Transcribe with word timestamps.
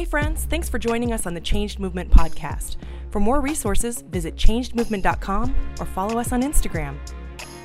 Hey, 0.00 0.06
friends, 0.06 0.46
thanks 0.46 0.66
for 0.66 0.78
joining 0.78 1.12
us 1.12 1.26
on 1.26 1.34
the 1.34 1.42
Changed 1.42 1.78
Movement 1.78 2.10
podcast. 2.10 2.76
For 3.10 3.20
more 3.20 3.42
resources, 3.42 4.00
visit 4.00 4.34
changedmovement.com 4.34 5.54
or 5.78 5.84
follow 5.84 6.18
us 6.18 6.32
on 6.32 6.40
Instagram. 6.42 6.96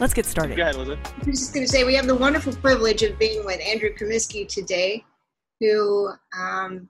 Let's 0.02 0.14
get 0.14 0.26
started. 0.26 0.58
Go 0.58 0.64
ahead, 0.64 0.76
Elizabeth. 0.76 1.14
I 1.16 1.30
was 1.30 1.40
just 1.40 1.54
going 1.54 1.66
to 1.66 1.72
say, 1.72 1.86
we 1.86 1.96
have 1.96 2.08
the 2.08 2.16
wonderful 2.16 2.54
privilege 2.58 3.04
of 3.04 3.18
being 3.18 3.46
with 3.46 3.62
Andrew 3.62 3.96
Comiskey 3.96 4.50
today, 4.50 5.02
who 5.62 6.12
um, 6.38 6.90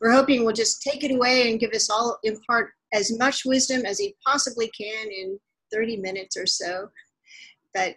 we're 0.00 0.10
hoping 0.10 0.44
will 0.44 0.52
just 0.52 0.82
take 0.82 1.04
it 1.04 1.14
away 1.14 1.48
and 1.48 1.60
give 1.60 1.70
us 1.70 1.88
all, 1.88 2.18
impart 2.24 2.72
as 2.92 3.16
much 3.20 3.44
wisdom 3.44 3.86
as 3.86 4.00
he 4.00 4.16
possibly 4.26 4.68
can 4.76 5.06
in 5.12 5.38
30 5.72 5.98
minutes 5.98 6.36
or 6.36 6.44
so. 6.44 6.88
But 7.72 7.94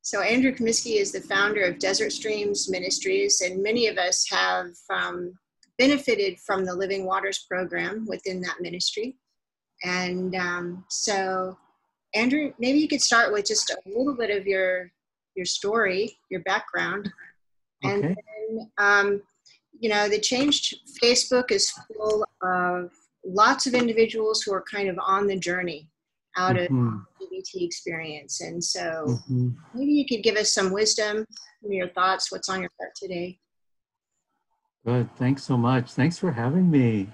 so 0.00 0.22
Andrew 0.22 0.54
Comiskey 0.54 0.98
is 0.98 1.12
the 1.12 1.20
founder 1.20 1.64
of 1.64 1.78
Desert 1.78 2.12
Streams 2.12 2.70
Ministries, 2.70 3.42
and 3.42 3.62
many 3.62 3.86
of 3.86 3.98
us 3.98 4.26
have 4.30 4.68
um, 4.88 5.34
benefited 5.78 6.38
from 6.40 6.64
the 6.64 6.74
Living 6.74 7.04
Waters 7.06 7.44
program 7.48 8.06
within 8.06 8.40
that 8.42 8.60
ministry. 8.60 9.16
And 9.84 10.34
um, 10.34 10.84
so, 10.88 11.56
Andrew, 12.14 12.52
maybe 12.58 12.78
you 12.78 12.88
could 12.88 13.02
start 13.02 13.32
with 13.32 13.46
just 13.46 13.70
a 13.70 13.78
little 13.86 14.16
bit 14.16 14.30
of 14.30 14.46
your 14.46 14.90
your 15.34 15.44
story, 15.44 16.16
your 16.30 16.40
background, 16.42 17.12
and 17.82 18.02
then 18.02 18.70
um, 18.78 19.22
you 19.78 19.90
know 19.90 20.08
the 20.08 20.18
changed 20.18 20.76
Facebook 21.02 21.50
is 21.50 21.70
full 21.94 22.24
of 22.42 22.90
lots 23.24 23.66
of 23.66 23.74
individuals 23.74 24.42
who 24.42 24.54
are 24.54 24.62
kind 24.62 24.88
of 24.88 24.98
on 25.04 25.26
the 25.26 25.38
journey 25.38 25.90
out 26.38 26.56
of 26.56 26.68
Mhm, 26.68 27.04
LGBT 27.20 27.66
experience, 27.66 28.40
and 28.40 28.64
so 28.64 29.20
mhm. 29.30 29.54
maybe 29.74 29.92
you 29.92 30.06
could 30.06 30.22
give 30.22 30.36
us 30.36 30.54
some 30.54 30.70
wisdom, 30.72 31.26
some 31.62 31.72
your 31.72 31.90
thoughts, 31.90 32.32
what's 32.32 32.48
on 32.48 32.60
your 32.60 32.70
heart 32.80 32.94
today. 32.96 33.38
Good. 34.86 35.10
Thanks 35.16 35.42
so 35.42 35.56
much. 35.56 35.90
Thanks 35.94 36.16
for 36.16 36.30
having 36.30 36.70
me. 36.70 37.08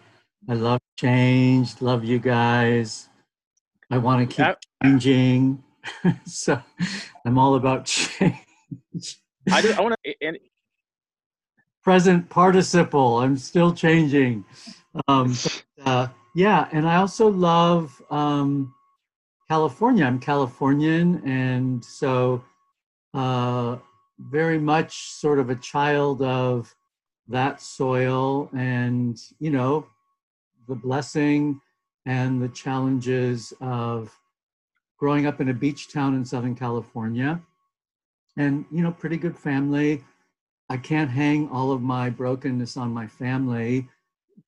I 0.46 0.52
love 0.52 0.80
change. 1.00 1.80
Love 1.80 2.04
you 2.04 2.18
guys. 2.18 3.08
I 3.90 3.96
want 3.96 4.28
to 4.28 4.36
keep 4.36 4.44
I, 4.44 4.86
changing. 4.86 5.64
so 6.26 6.60
I'm 7.24 7.38
all 7.38 7.54
about 7.54 7.86
change. 7.86 8.36
I, 9.50 9.74
I 9.74 9.80
want 9.80 9.94
to, 10.04 10.14
and 10.20 10.38
Present 11.82 12.28
participle. 12.28 13.20
I'm 13.20 13.38
still 13.38 13.72
changing. 13.72 14.44
Um, 15.08 15.32
but, 15.32 15.64
uh, 15.86 16.06
yeah, 16.36 16.68
and 16.72 16.86
I 16.86 16.96
also 16.96 17.28
love 17.28 18.02
um, 18.10 18.74
California. 19.48 20.04
I'm 20.04 20.20
Californian, 20.20 21.26
and 21.26 21.82
so 21.82 22.44
uh, 23.14 23.78
very 24.18 24.58
much 24.58 25.08
sort 25.12 25.38
of 25.38 25.48
a 25.48 25.56
child 25.56 26.20
of 26.20 26.72
that 27.28 27.60
soil, 27.60 28.50
and 28.56 29.18
you 29.38 29.50
know, 29.50 29.86
the 30.68 30.74
blessing 30.74 31.60
and 32.06 32.42
the 32.42 32.48
challenges 32.48 33.52
of 33.60 34.16
growing 34.98 35.26
up 35.26 35.40
in 35.40 35.48
a 35.48 35.54
beach 35.54 35.92
town 35.92 36.14
in 36.14 36.24
Southern 36.24 36.54
California, 36.54 37.40
and 38.36 38.64
you 38.70 38.82
know, 38.82 38.92
pretty 38.92 39.16
good 39.16 39.36
family. 39.36 40.02
I 40.68 40.76
can't 40.76 41.10
hang 41.10 41.48
all 41.50 41.72
of 41.72 41.82
my 41.82 42.08
brokenness 42.08 42.76
on 42.76 42.92
my 42.92 43.06
family. 43.06 43.88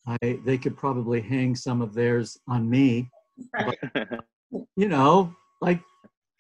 I, 0.07 0.39
they 0.45 0.59
could 0.59 0.77
probably 0.77 1.21
hang 1.21 1.55
some 1.55 1.83
of 1.83 1.95
theirs 1.95 2.39
on 2.49 2.69
me. 2.69 3.11
You 4.77 4.89
know, 4.89 5.35
like 5.61 5.81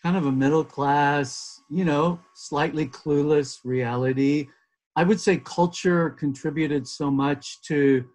kind 0.00 0.16
of 0.16 0.26
a 0.26 0.32
middle 0.32 0.62
class, 0.62 1.60
you 1.68 1.84
know, 1.84 2.20
slightly 2.34 2.86
clueless 2.86 3.58
reality. 3.64 4.46
I 4.96 5.02
would 5.02 5.20
say 5.20 5.38
culture 5.38 6.10
contributed 6.10 6.86
so 6.86 7.10
much 7.10 7.60
to 7.62 8.06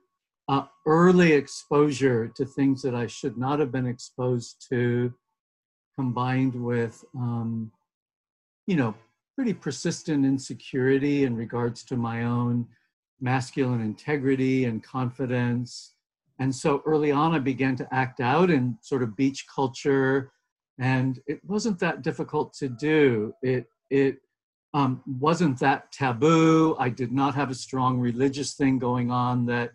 uh, 0.48 0.66
early 0.86 1.34
exposure 1.34 2.28
to 2.36 2.46
things 2.46 2.82
that 2.82 2.96
I 2.96 3.08
should 3.08 3.38
not 3.38 3.60
have 3.60 3.72
been 3.72 3.86
exposed 3.86 4.66
to, 4.70 5.14
combined 5.96 6.56
with, 6.56 7.04
um, 7.16 7.72
you 8.66 8.76
know, 8.76 8.96
pretty 9.36 9.54
persistent 9.54 10.26
insecurity 10.26 11.24
in 11.24 11.36
regards 11.36 11.84
to 11.84 11.98
my 11.98 12.24
own 12.24 12.68
masculine 13.22 13.82
integrity 13.82 14.66
and 14.66 14.84
confidence. 14.84 15.94
And 16.40 16.56
so 16.56 16.82
early 16.86 17.12
on, 17.12 17.34
I 17.34 17.40
began 17.40 17.76
to 17.76 17.94
act 17.94 18.22
out 18.22 18.50
in 18.50 18.78
sort 18.82 19.04
of 19.04 19.16
beach 19.18 19.46
culture, 19.54 20.32
and 20.80 21.20
it 21.28 21.42
wasn't 21.46 21.80
that 21.80 22.02
difficult 22.02 22.54
to 22.54 22.70
do. 22.70 23.34
It 23.42 23.68
it 23.90 24.20
um, 24.74 25.02
wasn't 25.20 25.60
that 25.60 25.92
taboo. 25.92 26.76
I 26.80 26.90
did 26.90 27.12
not 27.12 27.36
have 27.36 27.50
a 27.50 27.56
strong 27.56 28.00
religious 28.00 28.54
thing 28.54 28.80
going 28.80 29.12
on 29.12 29.46
that, 29.48 29.72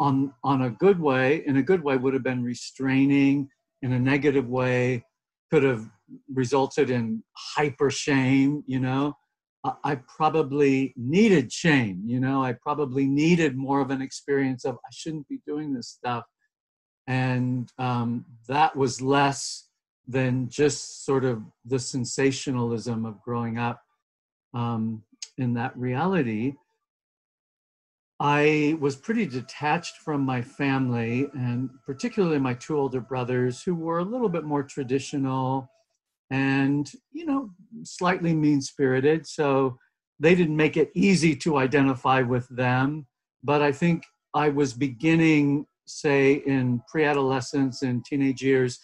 on 0.00 0.32
on 0.42 0.62
a 0.62 0.70
good 0.70 0.98
way, 1.00 1.44
in 1.46 1.56
a 1.56 1.62
good 1.62 1.82
way, 1.82 1.96
would 1.96 2.14
have 2.14 2.22
been 2.22 2.42
restraining. 2.42 3.48
In 3.82 3.92
a 3.92 3.98
negative 4.00 4.48
way, 4.48 5.04
could 5.50 5.62
have 5.62 5.84
resulted 6.32 6.88
in 6.90 7.22
hyper 7.36 7.90
shame. 7.90 8.64
You 8.66 8.80
know, 8.80 9.14
I- 9.62 9.76
I 9.84 9.94
probably 9.96 10.94
needed 10.96 11.52
shame. 11.52 12.02
You 12.06 12.20
know, 12.20 12.42
I 12.42 12.54
probably 12.54 13.06
needed 13.06 13.56
more 13.56 13.80
of 13.80 13.90
an 13.90 14.00
experience 14.00 14.64
of 14.64 14.76
I 14.76 14.90
shouldn't 14.90 15.28
be 15.28 15.40
doing 15.46 15.74
this 15.74 15.88
stuff, 15.88 16.24
and 17.06 17.70
um, 17.78 18.24
that 18.48 18.74
was 18.76 19.02
less 19.02 19.68
than 20.06 20.48
just 20.48 21.04
sort 21.04 21.24
of 21.24 21.42
the 21.64 21.78
sensationalism 21.78 23.06
of 23.06 23.20
growing 23.22 23.58
up 23.58 23.82
um, 24.52 25.02
in 25.38 25.54
that 25.54 25.76
reality. 25.76 26.54
I 28.20 28.76
was 28.80 28.96
pretty 28.96 29.26
detached 29.26 29.98
from 29.98 30.20
my 30.22 30.40
family, 30.40 31.26
and 31.34 31.68
particularly 31.84 32.38
my 32.38 32.54
two 32.54 32.78
older 32.78 33.00
brothers, 33.00 33.62
who 33.62 33.74
were 33.74 33.98
a 33.98 34.04
little 34.04 34.28
bit 34.28 34.44
more 34.44 34.62
traditional 34.62 35.68
and, 36.30 36.90
you 37.12 37.26
know, 37.26 37.50
slightly 37.82 38.34
mean 38.34 38.60
spirited. 38.60 39.26
So 39.26 39.78
they 40.20 40.34
didn't 40.34 40.56
make 40.56 40.76
it 40.76 40.90
easy 40.94 41.34
to 41.36 41.56
identify 41.58 42.22
with 42.22 42.48
them. 42.48 43.06
But 43.42 43.62
I 43.62 43.72
think 43.72 44.04
I 44.32 44.48
was 44.48 44.72
beginning, 44.72 45.66
say, 45.86 46.34
in 46.46 46.82
pre 46.88 47.04
adolescence 47.04 47.82
and 47.82 48.04
teenage 48.04 48.42
years, 48.42 48.78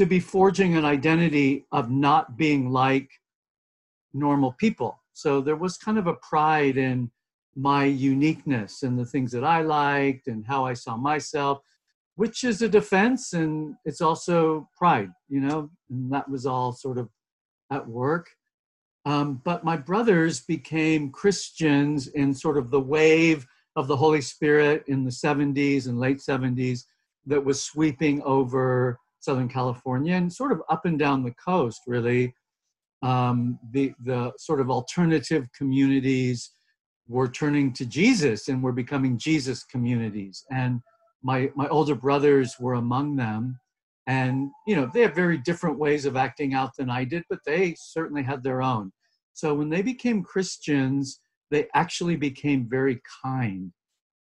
to 0.00 0.06
be 0.06 0.18
forging 0.18 0.78
an 0.78 0.84
identity 0.86 1.66
of 1.72 1.90
not 1.90 2.38
being 2.38 2.70
like 2.70 3.10
normal 4.14 4.52
people. 4.52 4.98
So 5.12 5.42
there 5.42 5.56
was 5.56 5.76
kind 5.76 5.98
of 5.98 6.06
a 6.06 6.14
pride 6.14 6.78
in 6.78 7.10
my 7.54 7.84
uniqueness 7.84 8.82
and 8.82 8.98
the 8.98 9.04
things 9.04 9.30
that 9.32 9.44
I 9.44 9.60
liked 9.60 10.26
and 10.26 10.46
how 10.46 10.64
I 10.64 10.72
saw 10.72 10.96
myself, 10.96 11.60
which 12.14 12.44
is 12.44 12.62
a 12.62 12.68
defense 12.68 13.34
and 13.34 13.74
it's 13.84 14.00
also 14.00 14.70
pride, 14.74 15.10
you 15.28 15.42
know, 15.42 15.68
and 15.90 16.10
that 16.10 16.30
was 16.30 16.46
all 16.46 16.72
sort 16.72 16.96
of 16.96 17.10
at 17.70 17.86
work. 17.86 18.30
Um, 19.04 19.42
but 19.44 19.64
my 19.64 19.76
brothers 19.76 20.40
became 20.40 21.10
Christians 21.10 22.06
in 22.06 22.32
sort 22.32 22.56
of 22.56 22.70
the 22.70 22.80
wave 22.80 23.46
of 23.76 23.86
the 23.86 23.98
Holy 23.98 24.22
Spirit 24.22 24.82
in 24.86 25.04
the 25.04 25.10
70s 25.10 25.88
and 25.88 26.00
late 26.00 26.20
70s 26.20 26.84
that 27.26 27.44
was 27.44 27.62
sweeping 27.62 28.22
over 28.22 28.98
Southern 29.20 29.48
California 29.48 30.14
and 30.14 30.32
sort 30.32 30.52
of 30.52 30.62
up 30.68 30.84
and 30.84 30.98
down 30.98 31.22
the 31.22 31.34
coast, 31.34 31.82
really. 31.86 32.34
Um, 33.02 33.58
the, 33.72 33.94
the 34.04 34.32
sort 34.36 34.60
of 34.60 34.70
alternative 34.70 35.46
communities 35.56 36.50
were 37.08 37.28
turning 37.28 37.72
to 37.74 37.86
Jesus 37.86 38.48
and 38.48 38.62
were 38.62 38.72
becoming 38.72 39.18
Jesus 39.18 39.64
communities. 39.64 40.44
And 40.50 40.80
my, 41.22 41.50
my 41.56 41.66
older 41.68 41.94
brothers 41.94 42.56
were 42.60 42.74
among 42.74 43.16
them. 43.16 43.58
And, 44.06 44.50
you 44.66 44.76
know, 44.76 44.90
they 44.92 45.02
have 45.02 45.14
very 45.14 45.38
different 45.38 45.78
ways 45.78 46.04
of 46.04 46.16
acting 46.16 46.52
out 46.54 46.72
than 46.76 46.90
I 46.90 47.04
did, 47.04 47.24
but 47.30 47.40
they 47.46 47.74
certainly 47.78 48.22
had 48.22 48.42
their 48.42 48.60
own. 48.60 48.92
So 49.34 49.54
when 49.54 49.70
they 49.70 49.82
became 49.82 50.22
Christians, 50.22 51.20
they 51.50 51.68
actually 51.74 52.16
became 52.16 52.68
very 52.68 53.00
kind. 53.24 53.72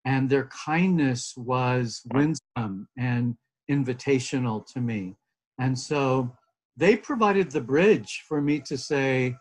And 0.05 0.29
their 0.29 0.49
kindness 0.65 1.35
was 1.37 2.03
winsome 2.13 2.89
and 2.97 3.37
invitational 3.71 4.67
to 4.73 4.81
me. 4.81 5.17
And 5.59 5.79
so 5.79 6.33
they 6.77 6.97
provided 6.97 7.51
the 7.51 7.61
bridge 7.61 8.25
for 8.29 8.41
me 8.41 8.61
to 8.61 8.79
say, 8.79 9.35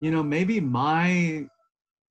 you 0.00 0.10
know, 0.10 0.22
maybe 0.22 0.60
my 0.60 1.46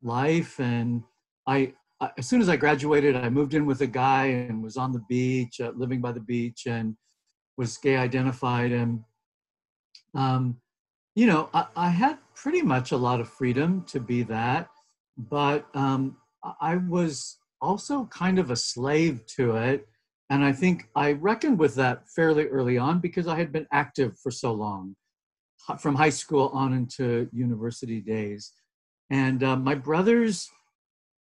life 0.02 0.60
and 0.60 1.04
I, 1.48 1.74
as 2.18 2.28
soon 2.28 2.42
as 2.42 2.50
I 2.50 2.58
graduated, 2.58 3.16
I 3.16 3.30
moved 3.30 3.54
in 3.54 3.66
with 3.66 3.82
a 3.82 3.88
guy 3.88 4.26
and 4.26 4.62
was 4.62 4.78
on 4.78 4.92
the 4.92 5.04
beach, 5.08 5.62
uh, 5.62 5.72
living 5.76 6.02
by 6.02 6.12
the 6.12 6.20
beach, 6.20 6.64
and 6.68 6.96
was 7.58 7.78
gay 7.78 7.96
identified. 7.96 8.72
And, 8.72 9.02
um, 10.14 10.58
you 11.16 11.28
know, 11.28 11.50
I, 11.54 11.68
I 11.76 11.90
had 11.90 12.18
pretty 12.36 12.62
much 12.62 12.92
a 12.92 12.98
lot 12.98 13.22
of 13.22 13.30
freedom 13.30 13.86
to 13.88 14.00
be 14.00 14.24
that, 14.24 14.68
but 15.18 15.68
um, 15.74 16.18
I 16.60 16.76
was 16.76 17.38
also 17.62 18.06
kind 18.06 18.40
of 18.40 18.52
a 18.52 18.56
slave 18.56 19.26
to 19.38 19.56
it. 19.56 19.88
And 20.30 20.44
I 20.44 20.52
think 20.52 20.90
I 20.96 21.12
reckoned 21.14 21.60
with 21.60 21.76
that 21.76 22.10
fairly 22.10 22.48
early 22.48 22.78
on 22.78 23.00
because 23.00 23.28
I 23.28 23.36
had 23.38 23.52
been 23.52 23.68
active 23.72 24.18
for 24.20 24.32
so 24.32 24.54
long, 24.54 24.96
from 25.80 25.96
high 25.96 26.10
school 26.10 26.50
on 26.54 26.74
into 26.74 27.30
university 27.32 28.02
days. 28.02 28.52
And 29.10 29.44
uh, 29.44 29.56
my 29.56 29.76
brothers 29.76 30.50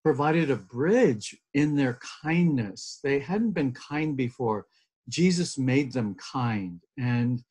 provided 0.03 0.51
a 0.51 0.55
bridge 0.55 1.35
in 1.53 1.75
their 1.75 1.99
kindness. 2.23 2.99
They 3.03 3.19
hadn't 3.19 3.51
been 3.51 3.71
kind 3.73 4.15
before. 4.15 4.67
Jesus 5.09 5.57
made 5.57 5.91
them 5.93 6.15
kind. 6.15 6.79
And 6.97 7.43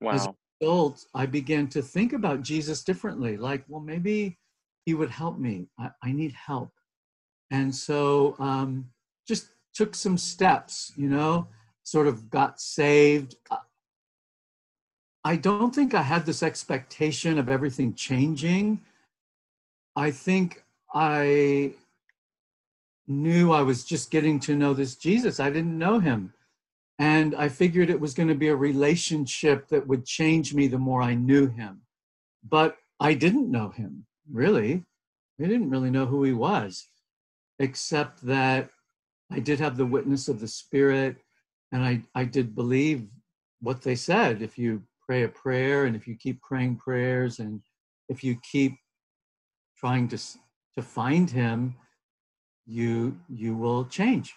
Wow. 0.00 0.12
as 0.12 0.26
a 0.26 0.34
result, 0.60 1.04
I 1.14 1.26
began 1.26 1.68
to 1.68 1.82
think 1.82 2.12
about 2.14 2.42
Jesus 2.42 2.82
differently. 2.82 3.36
Like, 3.36 3.64
well, 3.68 3.82
maybe 3.82 4.38
he 4.86 4.94
would 4.94 5.10
help 5.10 5.38
me. 5.38 5.68
I, 5.78 5.90
I 6.02 6.12
need 6.12 6.32
help. 6.32 6.72
And 7.50 7.74
so 7.74 8.34
um, 8.38 8.86
just 9.28 9.48
took 9.80 9.94
some 9.94 10.18
steps, 10.18 10.92
you 10.94 11.08
know, 11.08 11.46
sort 11.84 12.06
of 12.06 12.28
got 12.28 12.60
saved. 12.60 13.36
I 15.24 15.36
don't 15.36 15.74
think 15.74 15.94
I 15.94 16.02
had 16.02 16.26
this 16.26 16.42
expectation 16.42 17.38
of 17.38 17.48
everything 17.48 17.94
changing. 17.94 18.82
I 19.96 20.10
think 20.10 20.62
I 20.92 21.72
knew 23.08 23.52
I 23.52 23.62
was 23.62 23.82
just 23.82 24.10
getting 24.10 24.38
to 24.40 24.54
know 24.54 24.74
this 24.74 24.96
Jesus. 24.96 25.40
I 25.40 25.48
didn't 25.48 25.78
know 25.78 25.98
him. 25.98 26.34
And 26.98 27.34
I 27.34 27.48
figured 27.48 27.88
it 27.88 27.98
was 27.98 28.12
going 28.12 28.28
to 28.28 28.34
be 28.34 28.48
a 28.48 28.56
relationship 28.56 29.66
that 29.68 29.86
would 29.86 30.04
change 30.04 30.52
me 30.52 30.66
the 30.66 30.76
more 30.76 31.00
I 31.00 31.14
knew 31.14 31.46
him. 31.48 31.80
But 32.46 32.76
I 33.00 33.14
didn't 33.14 33.50
know 33.50 33.70
him, 33.70 34.04
really. 34.30 34.84
I 35.42 35.46
didn't 35.46 35.70
really 35.70 35.90
know 35.90 36.04
who 36.04 36.22
he 36.22 36.34
was, 36.34 36.86
except 37.58 38.26
that 38.26 38.68
I 39.30 39.38
did 39.38 39.60
have 39.60 39.76
the 39.76 39.86
witness 39.86 40.28
of 40.28 40.40
the 40.40 40.48
Spirit, 40.48 41.16
and 41.72 41.84
I, 41.84 42.02
I 42.14 42.24
did 42.24 42.54
believe 42.54 43.06
what 43.60 43.82
they 43.82 43.94
said. 43.94 44.42
If 44.42 44.58
you 44.58 44.82
pray 45.06 45.22
a 45.22 45.28
prayer, 45.28 45.84
and 45.84 45.94
if 45.94 46.06
you 46.08 46.16
keep 46.16 46.42
praying 46.42 46.76
prayers, 46.76 47.38
and 47.38 47.60
if 48.08 48.24
you 48.24 48.36
keep 48.50 48.76
trying 49.78 50.08
to, 50.08 50.18
to 50.74 50.82
find 50.82 51.30
him, 51.30 51.76
you, 52.66 53.18
you 53.28 53.54
will 53.54 53.84
change. 53.84 54.34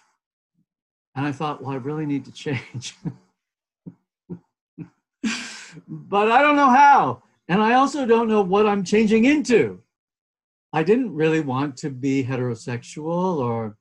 And 1.16 1.26
I 1.26 1.32
thought, 1.32 1.62
well, 1.62 1.72
I 1.72 1.76
really 1.76 2.06
need 2.06 2.24
to 2.24 2.32
change. 2.32 2.96
but 5.88 6.30
I 6.30 6.42
don't 6.42 6.56
know 6.56 6.70
how. 6.70 7.22
And 7.48 7.62
I 7.62 7.74
also 7.74 8.06
don't 8.06 8.28
know 8.28 8.42
what 8.42 8.66
I'm 8.66 8.84
changing 8.84 9.24
into. 9.24 9.80
I 10.72 10.82
didn't 10.82 11.14
really 11.14 11.40
want 11.40 11.76
to 11.78 11.90
be 11.90 12.24
heterosexual 12.24 13.36
or, 13.38 13.76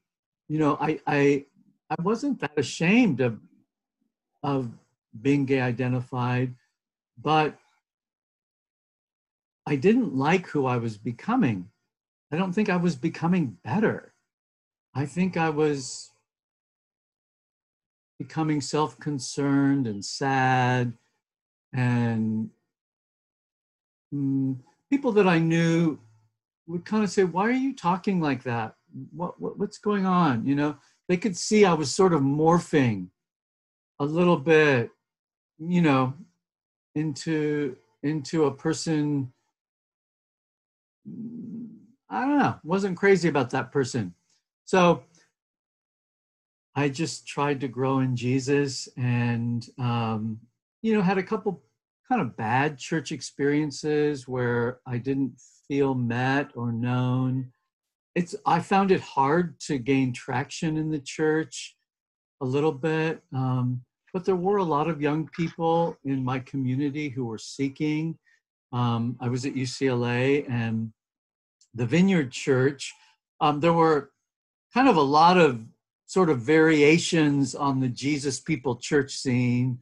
you 0.48 0.60
know, 0.60 0.78
I 0.80 1.00
I 1.08 1.46
I 1.90 2.02
wasn't 2.02 2.40
that 2.42 2.58
ashamed 2.58 3.22
of 3.22 3.40
of 4.42 4.70
being 5.22 5.46
gay 5.46 5.62
identified, 5.62 6.56
but 7.22 7.58
I 9.66 9.76
didn't 9.76 10.16
like 10.16 10.48
who 10.48 10.66
I 10.66 10.78
was 10.78 10.98
becoming. 10.98 11.70
I 12.32 12.38
don't 12.38 12.52
think 12.54 12.70
I 12.70 12.78
was 12.78 12.96
becoming 12.96 13.58
better. 13.64 14.14
I 14.94 15.06
think 15.06 15.38
I 15.38 15.50
was 15.50 16.12
becoming 18.20 18.62
self 18.62 19.00
concerned 19.00 19.88
and 19.88 20.04
sad. 20.04 20.94
And 21.74 22.50
mm, 24.14 24.58
people 24.90 25.12
that 25.14 25.28
I 25.28 25.40
knew 25.40 26.00
would 26.68 26.86
kind 26.86 27.04
of 27.04 27.10
say, 27.10 27.24
Why 27.24 27.48
are 27.48 27.52
you 27.52 27.76
talking 27.76 28.20
like 28.20 28.44
that? 28.44 28.76
What, 29.12 29.40
what, 29.40 29.58
what's 29.58 29.78
going 29.78 30.06
on? 30.06 30.46
You 30.46 30.56
know, 30.56 30.78
they 31.08 31.18
could 31.18 31.38
see 31.38 31.66
I 31.66 31.74
was 31.74 31.94
sort 31.94 32.14
of 32.14 32.22
morphing 32.22 33.08
a 34.00 34.06
little 34.06 34.38
bit, 34.38 34.90
you 35.60 35.82
know, 35.82 36.14
into 36.96 37.76
into 38.04 38.46
a 38.46 38.52
person 38.52 39.32
I 42.10 42.22
don't 42.22 42.38
know, 42.38 42.56
wasn't 42.64 42.98
crazy 42.98 43.28
about 43.28 43.50
that 43.52 43.72
person. 43.72 44.14
So 44.66 45.04
I 46.76 46.90
just 46.90 47.28
tried 47.28 47.60
to 47.62 47.68
grow 47.68 48.00
in 48.00 48.16
Jesus 48.16 48.88
and, 48.98 49.68
um, 49.80 50.40
you 50.82 50.94
know, 50.94 51.02
had 51.02 51.18
a 51.18 51.24
couple 51.24 51.64
kind 52.08 52.22
of 52.22 52.38
bad 52.38 52.78
church 52.78 53.12
experiences 53.12 54.28
where 54.28 54.80
I 54.86 54.98
didn't 54.98 55.40
feel 55.68 55.96
met 55.96 56.52
or 56.56 56.72
known. 56.72 57.52
It's, 58.16 58.36
I 58.46 58.60
found 58.60 58.92
it 58.92 59.02
hard 59.02 59.60
to 59.62 59.78
gain 59.78 60.14
traction 60.14 60.78
in 60.78 60.92
the 60.92 61.00
church 61.00 61.76
a 62.42 62.46
little 62.46 62.72
bit. 62.72 63.24
Um, 63.34 63.82
but 64.14 64.26
there 64.26 64.36
were 64.36 64.58
a 64.58 64.64
lot 64.64 64.88
of 64.88 65.02
young 65.02 65.28
people 65.36 65.98
in 66.04 66.24
my 66.24 66.40
community 66.40 67.10
who 67.10 67.26
were 67.26 67.40
seeking. 67.40 68.18
Um, 68.72 69.18
I 69.20 69.30
was 69.30 69.46
at 69.46 69.56
UCLA 69.56 70.48
and 70.50 70.94
the 71.74 71.86
Vineyard 71.86 72.32
Church. 72.32 72.94
Um, 73.42 73.60
there 73.60 73.74
were 73.74 74.12
kind 74.74 74.88
of 74.88 74.98
a 74.98 75.02
lot 75.02 75.38
of 75.38 75.62
sort 76.06 76.30
of 76.30 76.42
variations 76.42 77.56
on 77.56 77.80
the 77.80 77.90
Jesus 77.90 78.40
People 78.40 78.76
church 78.76 79.16
scene. 79.16 79.80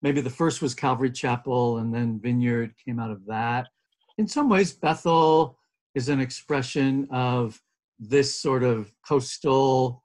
Maybe 0.00 0.22
the 0.22 0.30
first 0.30 0.62
was 0.62 0.74
Calvary 0.74 1.10
Chapel, 1.10 1.78
and 1.78 1.94
then 1.94 2.20
Vineyard 2.20 2.74
came 2.82 2.98
out 2.98 3.10
of 3.10 3.26
that. 3.26 3.68
In 4.16 4.26
some 4.26 4.48
ways, 4.48 4.72
Bethel 4.72 5.58
is 5.94 6.08
an 6.08 6.20
expression 6.20 7.08
of 7.10 7.60
this 7.98 8.40
sort 8.40 8.62
of 8.62 8.92
coastal 9.06 10.04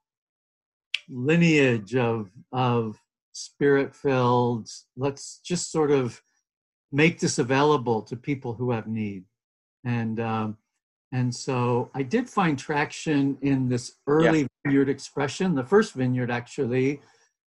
lineage 1.08 1.96
of, 1.96 2.30
of 2.52 2.98
spirit 3.32 3.94
filled, 3.94 4.68
let's 4.96 5.40
just 5.44 5.70
sort 5.70 5.90
of 5.90 6.22
make 6.92 7.20
this 7.20 7.38
available 7.38 8.02
to 8.02 8.16
people 8.16 8.54
who 8.54 8.70
have 8.70 8.86
need. 8.86 9.24
And 9.84 10.20
um, 10.20 10.58
and 11.12 11.34
so 11.34 11.90
I 11.94 12.02
did 12.02 12.28
find 12.28 12.58
traction 12.58 13.36
in 13.42 13.68
this 13.68 13.96
early 14.06 14.46
vineyard 14.64 14.88
expression, 14.88 15.54
the 15.54 15.64
first 15.64 15.94
vineyard 15.94 16.30
actually, 16.30 17.00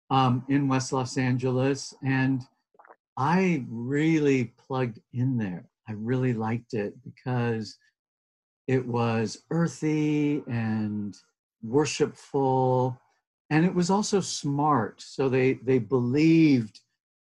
um, 0.10 0.46
in 0.48 0.68
West 0.68 0.94
Los 0.94 1.18
Angeles. 1.18 1.94
And 2.04 2.42
I 3.18 3.66
really 3.70 4.54
plugged 4.58 5.00
in 5.14 5.38
there. 5.38 5.68
I 5.90 5.94
really 5.94 6.34
liked 6.34 6.74
it 6.74 6.94
because 7.04 7.78
it 8.70 8.86
was 8.86 9.42
earthy 9.50 10.44
and 10.46 11.18
worshipful. 11.64 12.96
And 13.50 13.66
it 13.66 13.74
was 13.74 13.90
also 13.90 14.20
smart. 14.20 15.02
So 15.02 15.28
they, 15.28 15.54
they 15.54 15.80
believed 15.80 16.80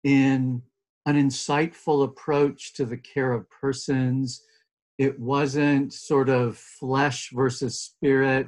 in 0.03 0.61
an 1.07 1.15
insightful 1.15 2.03
approach 2.03 2.75
to 2.75 2.85
the 2.85 2.97
care 2.97 3.33
of 3.33 3.49
persons 3.49 4.43
it 4.99 5.19
wasn't 5.19 5.91
sort 5.91 6.29
of 6.29 6.55
flesh 6.55 7.31
versus 7.33 7.79
spirit 7.79 8.47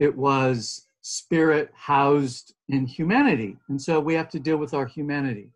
it 0.00 0.14
was 0.14 0.88
spirit 1.02 1.70
housed 1.72 2.52
in 2.68 2.84
humanity 2.84 3.56
and 3.68 3.80
so 3.80 4.00
we 4.00 4.12
have 4.12 4.28
to 4.28 4.40
deal 4.40 4.56
with 4.56 4.74
our 4.74 4.86
humanity 4.86 5.50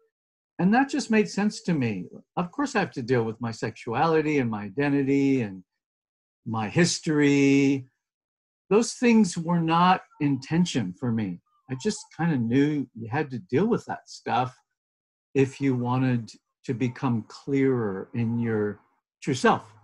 and 0.59 0.73
that 0.73 0.89
just 0.89 1.11
made 1.11 1.29
sense 1.29 1.61
to 1.61 1.75
me 1.75 2.05
of 2.37 2.51
course 2.53 2.77
i 2.77 2.79
have 2.79 2.93
to 2.93 3.03
deal 3.03 3.25
with 3.25 3.39
my 3.41 3.51
sexuality 3.51 4.39
and 4.39 4.51
my 4.51 4.63
identity 4.63 5.43
and 5.43 5.63
my 6.49 6.69
history 6.69 7.87
those 8.71 8.95
things 8.95 9.37
were 9.39 9.61
not 9.61 10.01
intention 10.21 10.93
for 10.99 11.13
me 11.13 11.41
i 11.71 11.75
just 11.83 12.01
kind 12.17 12.33
of 12.33 12.41
knew 12.41 12.87
you 12.95 13.09
had 13.09 13.31
to 13.31 13.39
deal 13.39 13.67
with 13.67 13.85
that 13.85 14.09
stuff 14.09 14.57
if 15.35 15.61
you 15.61 15.75
wanted 15.75 16.31
to 16.65 16.75
become 16.75 17.25
clearer 17.29 18.09
in 18.15 18.39
your 18.39 18.81
true 19.23 19.35
self 19.35 19.75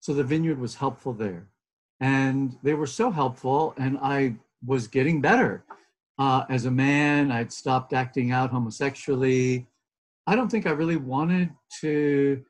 so 0.00 0.14
the 0.14 0.24
vineyard 0.24 0.58
was 0.58 0.74
helpful 0.74 1.12
there. 1.12 1.46
And 2.00 2.56
they 2.62 2.72
were 2.72 2.86
so 2.86 3.10
helpful, 3.10 3.74
and 3.76 3.98
I 4.00 4.36
was 4.64 4.88
getting 4.88 5.20
better. 5.20 5.64
Uh, 6.18 6.44
as 6.48 6.64
a 6.64 6.70
man, 6.70 7.30
I'd 7.30 7.52
stopped 7.52 7.92
acting 7.92 8.32
out 8.32 8.50
homosexually. 8.50 9.66
I 10.26 10.34
don't 10.34 10.50
think 10.50 10.66
I 10.66 10.70
really 10.70 10.96
wanted 10.96 11.50
to 11.82 12.42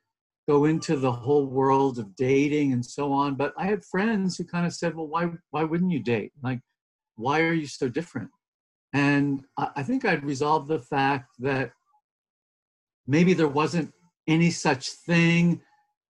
go 0.51 0.65
into 0.65 0.97
the 0.97 1.13
whole 1.13 1.47
world 1.47 2.01
of 2.01 2.17
dating 2.17 2.73
and 2.73 2.85
so 2.85 3.13
on, 3.13 3.37
but 3.37 3.55
I 3.57 3.67
had 3.67 3.85
friends 3.85 4.37
who 4.37 4.43
kind 4.43 4.67
of 4.67 4.75
said, 4.75 4.97
Well, 4.97 5.07
why, 5.07 5.31
why 5.51 5.63
wouldn't 5.63 5.93
you 5.93 6.03
date? 6.03 6.33
Like, 6.43 6.59
why 7.15 7.43
are 7.43 7.53
you 7.53 7.69
so 7.69 7.89
different? 7.89 8.31
And 8.93 9.45
I, 9.57 9.85
think 9.85 10.05
I'd 10.05 10.25
resolved 10.25 10.67
the 10.67 10.81
fact 10.81 11.29
that 11.39 11.71
maybe 13.07 13.33
there 13.33 13.47
wasn't 13.63 13.95
any 14.27 14.51
such 14.51 14.89
thing 14.89 15.61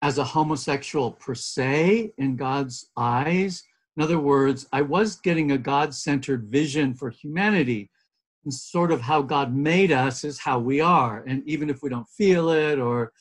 as 0.02 0.18
a 0.18 0.24
homosexual 0.24 1.12
per 1.12 1.36
se 1.36 2.14
in 2.18 2.38
God's 2.38 2.90
eyes. 2.96 3.62
In 3.98 4.04
other 4.04 4.20
words, 4.20 4.68
I 4.72 4.84
was 4.84 5.18
getting 5.18 5.52
a 5.52 5.58
God 5.58 5.94
centered 5.94 6.46
vision 6.46 6.94
for 6.94 7.10
humanity. 7.10 7.92
And 8.46 8.54
sort 8.54 8.94
of 8.94 9.02
how 9.02 9.22
God 9.22 9.54
made 9.54 9.92
us 9.92 10.24
is 10.24 10.40
how 10.40 10.60
we 10.60 10.80
are. 10.80 11.26
And 11.28 11.44
even 11.46 11.70
if 11.70 11.84
we 11.84 11.90
don't 11.90 12.08
feel 12.08 12.52
it 12.52 12.80
or 12.80 13.12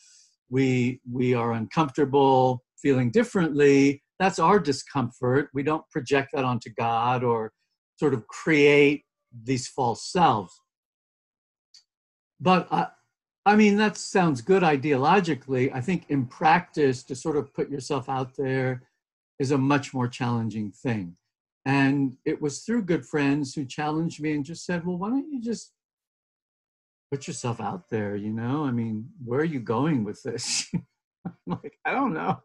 we, 0.49 1.01
we 1.09 1.33
are 1.33 1.53
uncomfortable 1.53 2.63
feeling 2.81 3.11
differently, 3.11 4.01
that's 4.19 4.39
our 4.39 4.59
discomfort. 4.59 5.49
We 5.53 5.63
don't 5.63 5.89
project 5.89 6.31
that 6.33 6.43
onto 6.43 6.69
God 6.77 7.23
or 7.23 7.51
sort 7.97 8.13
of 8.13 8.27
create 8.27 9.05
these 9.43 9.67
false 9.67 10.11
selves. 10.11 10.53
But 12.39 12.67
I, 12.71 12.87
I 13.45 13.55
mean, 13.55 13.77
that 13.77 13.97
sounds 13.97 14.41
good 14.41 14.63
ideologically. 14.63 15.73
I 15.73 15.81
think 15.81 16.05
in 16.09 16.25
practice, 16.25 17.03
to 17.03 17.15
sort 17.15 17.37
of 17.37 17.53
put 17.53 17.69
yourself 17.69 18.09
out 18.09 18.35
there 18.35 18.83
is 19.39 19.51
a 19.51 19.57
much 19.57 19.93
more 19.93 20.07
challenging 20.07 20.71
thing. 20.71 21.15
And 21.65 22.17
it 22.25 22.41
was 22.41 22.59
through 22.59 22.83
good 22.83 23.05
friends 23.05 23.53
who 23.53 23.65
challenged 23.65 24.21
me 24.21 24.33
and 24.33 24.45
just 24.45 24.65
said, 24.65 24.85
well, 24.85 24.97
why 24.97 25.09
don't 25.09 25.31
you 25.31 25.41
just 25.41 25.71
put 27.11 27.27
yourself 27.27 27.59
out 27.59 27.89
there? 27.89 28.15
You 28.15 28.31
know, 28.31 28.65
I 28.65 28.71
mean, 28.71 29.09
where 29.23 29.39
are 29.41 29.45
you 29.45 29.59
going 29.59 30.03
with 30.03 30.21
this? 30.23 30.67
I'm 31.25 31.33
like, 31.47 31.77
I 31.85 31.91
don't 31.91 32.13
know. 32.13 32.41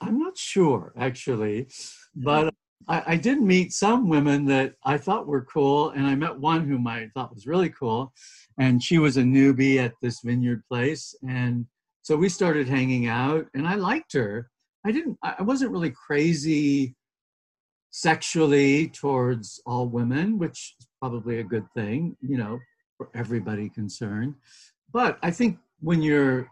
I'm 0.00 0.18
not 0.18 0.36
sure, 0.36 0.92
actually. 0.98 1.68
But 2.14 2.54
I, 2.86 3.02
I, 3.06 3.16
did 3.16 3.40
meet 3.40 3.72
some 3.72 4.08
women 4.08 4.44
that 4.46 4.74
I 4.84 4.98
thought 4.98 5.26
were 5.26 5.44
cool, 5.44 5.90
and 5.90 6.06
I 6.06 6.14
met 6.14 6.38
one 6.38 6.66
whom 6.66 6.86
I 6.86 7.08
thought 7.14 7.34
was 7.34 7.46
really 7.46 7.70
cool, 7.70 8.12
and 8.58 8.82
she 8.82 8.98
was 8.98 9.16
a 9.16 9.22
newbie 9.22 9.78
at 9.78 9.94
this 10.02 10.20
vineyard 10.20 10.62
place, 10.68 11.14
and 11.26 11.66
so 12.02 12.16
we 12.16 12.28
started 12.28 12.68
hanging 12.68 13.06
out, 13.06 13.46
and 13.54 13.66
I 13.66 13.74
liked 13.74 14.12
her. 14.14 14.50
I 14.86 14.92
didn't. 14.92 15.18
I 15.22 15.42
wasn't 15.42 15.72
really 15.72 15.90
crazy 15.90 16.94
sexually 17.90 18.88
towards 18.88 19.60
all 19.66 19.88
women, 19.88 20.38
which 20.38 20.74
is 20.80 20.86
probably 21.00 21.40
a 21.40 21.44
good 21.44 21.66
thing, 21.74 22.16
you 22.20 22.38
know, 22.38 22.58
for 22.98 23.08
everybody 23.14 23.70
concerned. 23.70 24.34
But 24.92 25.18
I 25.22 25.30
think 25.30 25.58
when 25.80 26.02
you're 26.02 26.50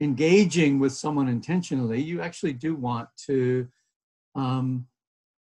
engaging 0.00 0.78
with 0.78 0.92
someone 0.92 1.28
intentionally, 1.28 2.00
you 2.00 2.20
actually 2.20 2.52
do 2.52 2.76
want 2.76 3.08
to 3.26 3.66
um, 4.36 4.86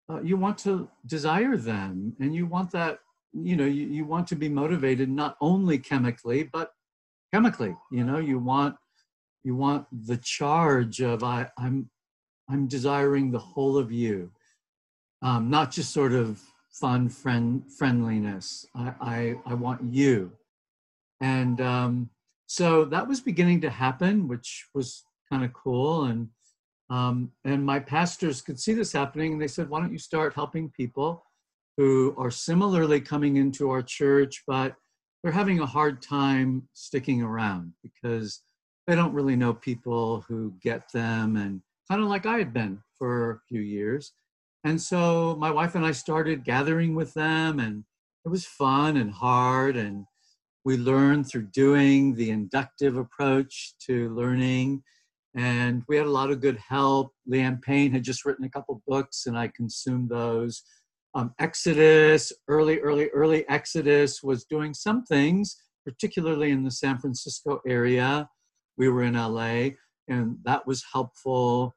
uh, 0.10 0.22
you 0.22 0.38
want 0.38 0.57
to 0.60 0.88
desire 1.05 1.57
them 1.57 2.15
and 2.19 2.34
you 2.34 2.45
want 2.45 2.72
that 2.72 3.00
you 3.34 3.55
know 3.55 3.65
you, 3.65 3.88
you 3.88 4.05
want 4.05 4.27
to 4.27 4.36
be 4.36 4.48
motivated 4.48 5.10
not 5.10 5.36
only 5.41 5.77
chemically 5.77 6.43
but 6.43 6.72
chemically 7.34 7.75
you 7.91 8.03
know 8.03 8.19
you 8.19 8.38
want 8.38 8.75
you 9.43 9.55
want 9.55 9.86
the 10.05 10.17
charge 10.17 11.01
of 11.01 11.24
I, 11.24 11.50
i'm 11.57 11.89
i'm 12.50 12.67
desiring 12.67 13.31
the 13.31 13.39
whole 13.39 13.77
of 13.77 13.91
you 13.91 14.31
um, 15.24 15.50
not 15.50 15.72
just 15.72 15.91
sort 15.91 16.13
of 16.13 16.39
fun 16.79 17.10
friend 17.10 17.63
friendliness. 17.72 18.65
I 18.75 18.94
i, 19.01 19.36
I 19.46 19.53
want 19.53 19.82
you. 19.94 20.32
And 21.22 21.62
um, 21.62 22.10
so 22.48 22.86
that 22.86 23.08
was 23.08 23.22
beginning 23.22 23.62
to 23.62 23.70
happen 23.70 24.27
which 24.27 24.67
was 24.74 25.03
kind 25.32 25.44
of 25.44 25.53
cool. 25.53 26.05
And 26.05 26.29
um, 26.89 27.32
and 27.44 27.65
my 27.65 27.79
pastors 27.79 28.41
could 28.41 28.60
see 28.60 28.74
this 28.74 28.91
happening, 28.91 29.34
and 29.34 29.41
they 29.41 29.48
said, 29.48 29.70
Why 29.70 29.79
don't 29.79 29.91
you 29.91 29.98
start 29.98 30.36
helping 30.36 30.70
people 30.70 31.25
who 31.77 32.13
are 32.17 32.32
similarly 32.32 33.01
coming 33.01 33.38
into 33.38 33.70
our 33.70 33.82
church, 33.82 34.44
but 34.48 34.75
they're 35.24 35.32
having 35.32 35.60
a 35.60 35.65
hard 35.65 36.01
time 36.01 36.70
sticking 36.74 37.22
around 37.22 37.74
because 37.82 38.44
they 38.88 38.96
don't 38.96 39.13
really 39.13 39.36
know 39.36 39.53
people 39.53 40.24
who 40.27 40.53
get 40.62 40.91
them, 40.91 41.38
and 41.38 41.62
kind 41.89 42.03
of 42.03 42.08
like 42.08 42.25
I 42.27 42.38
had 42.38 42.53
been 42.53 42.82
for 42.98 43.32
a 43.32 43.39
few 43.50 43.62
years. 43.62 44.13
And 44.65 44.81
so 44.81 45.38
my 45.39 45.51
wife 45.51 45.75
and 45.75 45.86
I 45.86 45.91
started 45.91 46.43
gathering 46.43 46.93
with 46.93 47.13
them, 47.13 47.60
and 47.60 47.86
it 48.25 48.29
was 48.29 48.45
fun 48.45 48.98
and 48.98 49.12
hard. 49.12 49.77
And 49.77 50.05
we 50.65 50.75
learned 50.75 51.29
through 51.29 51.50
doing 51.53 52.15
the 52.15 52.31
inductive 52.31 52.98
approach 52.98 53.75
to 53.86 54.13
learning 54.13 54.84
and 55.36 55.84
we 55.89 55.98
had 55.98 56.05
a 56.05 56.12
lot 56.12 56.31
of 56.31 56.39
good 56.39 56.57
help. 56.57 57.13
Leanne 57.29 57.62
Payne 57.62 57.91
had 57.91 58.03
just 58.03 58.25
written 58.25 58.45
a 58.45 58.50
couple 58.50 58.81
books, 58.88 59.25
and 59.25 59.38
I 59.38 59.50
consumed 59.50 60.10
those. 60.10 60.63
Um, 61.13 61.34
Exodus, 61.39 62.31
early, 62.48 62.79
early, 62.79 63.10
early 63.10 63.48
Exodus 63.50 64.24
was 64.24 64.45
doing 64.45 64.74
some 64.74 65.03
things, 65.03 65.57
particularly 65.86 66.51
in 66.51 66.63
the 66.63 66.72
San 66.72 67.00
Francisco 67.00 67.62
area. 67.67 68.29
We 68.77 68.88
were 68.88 69.03
in 69.03 69.15
LA, 69.15 69.72
and 70.07 70.38
that 70.43 70.65
was 70.65 70.86
helpful. 70.91 71.75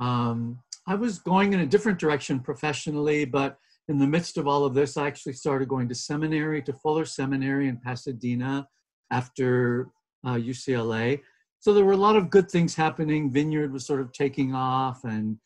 Um, 0.00 0.58
I 0.88 0.96
was 0.96 1.18
going 1.18 1.52
in 1.52 1.60
a 1.60 1.66
different 1.66 1.98
direction 1.98 2.40
professionally, 2.40 3.24
but 3.24 3.58
in 3.88 3.98
the 3.98 4.06
midst 4.06 4.38
of 4.38 4.48
all 4.48 4.64
of 4.64 4.74
this, 4.74 4.96
I 4.96 5.06
actually 5.06 5.34
started 5.34 5.68
going 5.68 5.88
to 5.88 5.94
seminary, 5.94 6.62
to 6.62 6.72
Fuller 6.72 7.04
Seminary 7.04 7.68
in 7.68 7.76
Pasadena 7.76 8.66
after 9.10 9.90
uh, 10.24 10.34
UCLA 10.34 11.20
so 11.60 11.74
there 11.74 11.84
were 11.84 11.92
a 11.92 11.96
lot 11.96 12.16
of 12.16 12.30
good 12.30 12.50
things 12.50 12.74
happening. 12.74 13.30
Vineyard 13.30 13.72
was 13.72 13.84
sort 13.84 14.00
of 14.00 14.12
taking 14.12 14.54
off, 14.54 15.04
and 15.04 15.38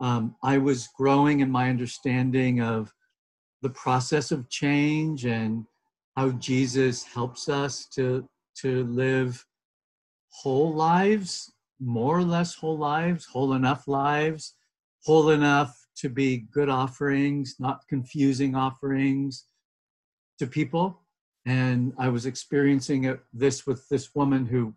um, 0.00 0.36
I 0.42 0.58
was 0.58 0.88
growing 0.96 1.40
in 1.40 1.50
my 1.50 1.68
understanding 1.68 2.60
of 2.60 2.92
the 3.62 3.70
process 3.70 4.30
of 4.30 4.48
change 4.48 5.24
and 5.24 5.64
how 6.16 6.30
Jesus 6.32 7.02
helps 7.02 7.48
us 7.48 7.86
to 7.94 8.28
to 8.58 8.84
live 8.84 9.44
whole 10.30 10.72
lives, 10.72 11.52
more 11.80 12.18
or 12.18 12.22
less 12.22 12.54
whole 12.54 12.78
lives, 12.78 13.26
whole 13.26 13.54
enough 13.54 13.86
lives, 13.88 14.54
whole 15.06 15.30
enough 15.30 15.86
to 15.94 16.08
be 16.08 16.38
good 16.50 16.68
offerings, 16.68 17.54
not 17.60 17.86
confusing 17.88 18.56
offerings 18.56 19.44
to 20.38 20.46
people. 20.46 21.00
And 21.46 21.92
I 21.96 22.08
was 22.08 22.26
experiencing 22.26 23.04
it, 23.04 23.20
this 23.32 23.66
with 23.66 23.88
this 23.88 24.16
woman 24.16 24.44
who 24.44 24.74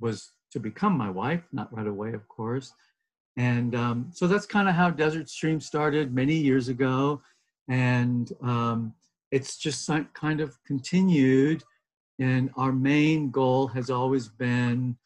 was 0.00 0.30
to 0.52 0.60
become 0.60 0.96
my 0.96 1.10
wife, 1.10 1.42
not 1.52 1.74
right 1.76 1.88
away, 1.88 2.12
of 2.12 2.28
course. 2.28 2.72
And 3.36 3.74
um, 3.74 4.10
so 4.12 4.28
that's 4.28 4.46
kind 4.46 4.68
of 4.68 4.74
how 4.76 4.90
Desert 4.90 5.28
Stream 5.28 5.60
started 5.60 6.14
many 6.14 6.34
years 6.34 6.68
ago. 6.68 7.20
And 7.68 8.30
um, 8.40 8.94
it's 9.32 9.56
just 9.56 9.90
kind 10.14 10.40
of 10.40 10.56
continued. 10.64 11.64
And 12.20 12.50
our 12.56 12.72
main 12.72 13.32
goal 13.32 13.66
has 13.68 13.90
always 13.90 14.28
been 14.28 14.96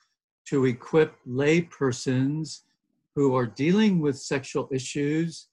to 0.48 0.66
equip 0.66 1.14
lay 1.24 1.62
persons 1.62 2.65
who 3.16 3.34
are 3.34 3.46
dealing 3.46 3.98
with 3.98 4.18
sexual 4.18 4.68
issues. 4.70 5.48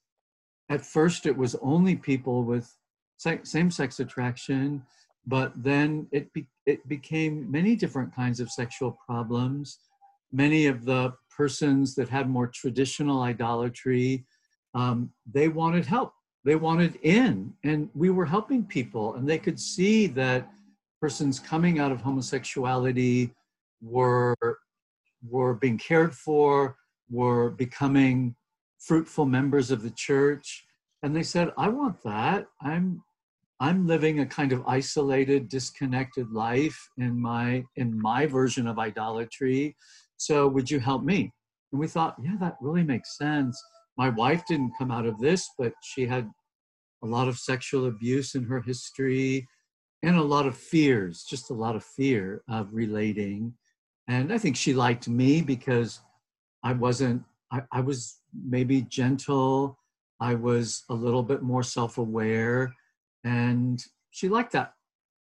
At 0.69 0.85
first, 0.85 1.25
it 1.25 1.35
was 1.35 1.55
only 1.61 1.95
people 1.95 2.43
with 2.43 2.69
same 3.17 3.71
sex 3.71 3.99
attraction, 4.01 4.83
but 5.25 5.53
then 5.55 6.07
it, 6.11 6.31
be, 6.33 6.45
it 6.65 6.85
became 6.89 7.49
many 7.49 7.77
different 7.77 8.13
kinds 8.13 8.41
of 8.41 8.51
sexual 8.51 8.99
problems. 9.07 9.79
Many 10.33 10.65
of 10.65 10.83
the 10.83 11.13
persons 11.35 11.95
that 11.95 12.09
had 12.09 12.29
more 12.29 12.47
traditional 12.47 13.21
idolatry, 13.21 14.25
um, 14.75 15.09
they 15.31 15.47
wanted 15.47 15.85
help. 15.85 16.13
They 16.43 16.57
wanted 16.57 16.99
in, 17.03 17.53
and 17.63 17.89
we 17.95 18.09
were 18.09 18.25
helping 18.25 18.65
people, 18.65 19.15
and 19.15 19.27
they 19.27 19.37
could 19.37 19.57
see 19.57 20.07
that 20.07 20.49
persons 20.99 21.39
coming 21.39 21.79
out 21.79 21.93
of 21.93 22.01
homosexuality 22.01 23.31
were 23.81 24.35
were 25.29 25.53
being 25.53 25.77
cared 25.77 26.13
for, 26.13 26.75
were 27.13 27.51
becoming 27.51 28.35
fruitful 28.79 29.25
members 29.25 29.71
of 29.71 29.83
the 29.83 29.91
church, 29.91 30.65
and 31.03 31.15
they 31.15 31.23
said, 31.23 31.51
"I 31.57 31.69
want 31.69 32.01
that. 32.03 32.47
I'm 32.61 33.03
I'm 33.59 33.87
living 33.87 34.19
a 34.19 34.25
kind 34.25 34.51
of 34.51 34.67
isolated, 34.67 35.47
disconnected 35.47 36.31
life 36.31 36.77
in 36.97 37.17
my 37.17 37.63
in 37.77 37.97
my 37.97 38.25
version 38.25 38.67
of 38.67 38.79
idolatry. 38.79 39.75
So 40.17 40.47
would 40.49 40.69
you 40.69 40.79
help 40.79 41.03
me? 41.03 41.31
And 41.71 41.79
we 41.79 41.87
thought, 41.87 42.15
yeah, 42.21 42.35
that 42.39 42.57
really 42.61 42.83
makes 42.83 43.17
sense. 43.17 43.61
My 43.97 44.09
wife 44.09 44.43
didn't 44.47 44.73
come 44.77 44.91
out 44.91 45.05
of 45.05 45.19
this, 45.19 45.49
but 45.57 45.73
she 45.81 46.05
had 46.05 46.29
a 47.03 47.07
lot 47.07 47.27
of 47.27 47.37
sexual 47.37 47.85
abuse 47.87 48.35
in 48.35 48.43
her 48.43 48.61
history 48.61 49.47
and 50.03 50.17
a 50.17 50.21
lot 50.21 50.45
of 50.45 50.57
fears, 50.57 51.23
just 51.23 51.49
a 51.49 51.53
lot 51.53 51.75
of 51.75 51.83
fear 51.83 52.43
of 52.49 52.73
relating. 52.73 53.53
And 54.07 54.33
I 54.33 54.37
think 54.37 54.57
she 54.57 54.73
liked 54.73 55.07
me 55.07 55.41
because 55.41 56.01
I 56.63 56.73
wasn't, 56.73 57.23
I, 57.51 57.63
I 57.71 57.81
was 57.81 58.17
maybe 58.33 58.81
gentle. 58.81 59.77
I 60.19 60.35
was 60.35 60.83
a 60.89 60.93
little 60.93 61.23
bit 61.23 61.41
more 61.41 61.63
self 61.63 61.97
aware 61.97 62.73
and 63.23 63.83
she 64.11 64.29
liked 64.29 64.53
that. 64.53 64.73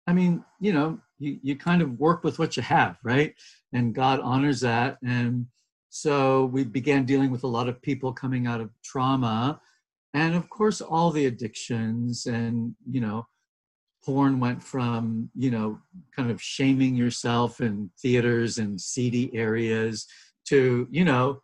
I 0.07 0.13
mean 0.13 0.45
you 0.61 0.73
know 0.73 0.99
you, 1.19 1.39
you 1.43 1.57
kind 1.57 1.83
of 1.83 1.99
work 1.99 2.25
with 2.25 2.39
what 2.39 2.57
you 2.57 2.63
have 2.63 2.99
right? 3.03 3.35
And 3.73 3.95
god 3.95 4.21
honors 4.21 4.61
that. 4.61 4.99
And 5.05 5.47
so 5.89 6.47
we 6.47 6.65
began 6.65 7.05
dealing 7.05 7.31
with 7.31 7.45
a 7.45 7.49
lot 7.49 7.69
of 7.69 7.83
people 7.83 8.13
coming 8.13 8.47
out 8.47 8.61
of 8.61 8.71
trauma 8.85 9.61
and 10.15 10.35
of 10.35 10.49
course 10.51 10.81
all 10.81 11.11
the 11.11 11.27
addictions 11.27 12.27
and 12.27 12.75
you 12.91 13.01
know 13.01 13.27
porn 14.05 14.41
went 14.41 14.63
from 14.63 15.31
you 15.37 15.51
know 15.51 15.79
kind 16.15 16.31
of 16.31 16.43
shaming 16.43 16.95
yourself 16.95 17.61
in 17.61 17.91
theaters 18.01 18.59
and 18.59 18.81
seedy 18.81 19.35
areas 19.35 20.07
to 20.47 20.87
you 20.91 21.05
know 21.05 21.41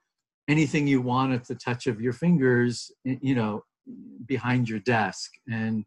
anything 0.48 0.86
you 0.86 1.00
want 1.00 1.32
at 1.32 1.46
the 1.46 1.54
touch 1.54 1.86
of 1.86 2.00
your 2.00 2.12
fingers 2.12 2.90
you 3.04 3.34
know 3.34 3.62
behind 4.26 4.68
your 4.68 4.80
desk 4.80 5.30
and 5.50 5.84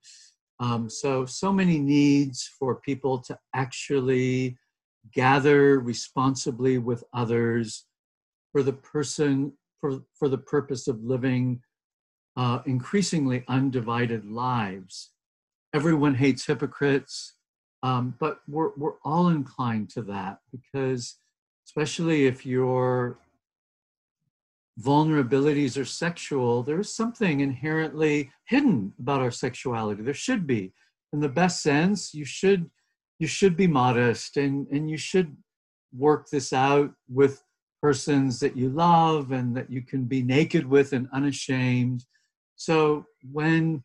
um, 0.62 0.92
so, 0.92 1.26
so 1.26 1.52
many 1.52 1.80
needs 1.80 2.48
for 2.60 2.76
people 2.76 3.18
to 3.22 3.38
actually 3.56 4.58
gather 5.12 5.80
responsibly 5.80 6.78
with 6.78 7.04
others 7.16 7.86
for 8.52 8.62
the 8.62 8.74
person, 8.74 9.54
for, 9.80 10.04
for 10.14 10.30
the 10.30 10.38
purpose 10.38 10.88
of 10.88 11.04
living 11.04 11.62
uh, 12.38 12.60
increasingly 12.68 13.44
undivided 13.48 14.24
lives. 14.24 15.10
Everyone 15.74 16.14
hates 16.14 16.46
hypocrites, 16.46 17.34
um, 17.82 18.14
but 18.20 18.42
we're, 18.48 18.70
we're 18.78 19.00
all 19.04 19.30
inclined 19.30 19.90
to 19.90 20.04
that 20.04 20.42
because, 20.52 21.18
especially 21.72 22.26
if 22.26 22.46
you're 22.46 23.18
vulnerabilities 24.82 25.80
are 25.80 25.86
sexual, 25.86 26.64
there 26.64 26.82
is 26.82 26.94
something 26.94 27.40
inherently 27.40 28.30
hidden 28.46 28.94
about 29.00 29.22
our 29.22 29.32
sexuality. 29.32 30.02
There 30.02 30.14
should 30.14 30.46
be. 30.46 30.74
In 31.14 31.22
the 31.22 31.30
best 31.30 31.64
sense, 31.64 32.14
you 32.14 32.26
should 32.26 32.70
you 33.20 33.28
should 33.28 33.56
be 33.56 33.68
modest 33.68 34.36
and, 34.36 34.68
and 34.68 34.90
you 34.90 34.98
should 34.98 35.38
work 35.96 36.28
this 36.30 36.52
out 36.52 36.92
with 37.08 37.42
persons 37.82 38.40
that 38.40 38.58
you 38.58 38.68
love 38.70 39.32
and 39.32 39.56
that 39.56 39.70
you 39.70 39.82
can 39.82 40.06
be 40.06 40.24
naked 40.24 40.66
with 40.66 40.92
and 40.92 41.08
unashamed. 41.14 42.04
So 42.56 43.06
when 43.32 43.84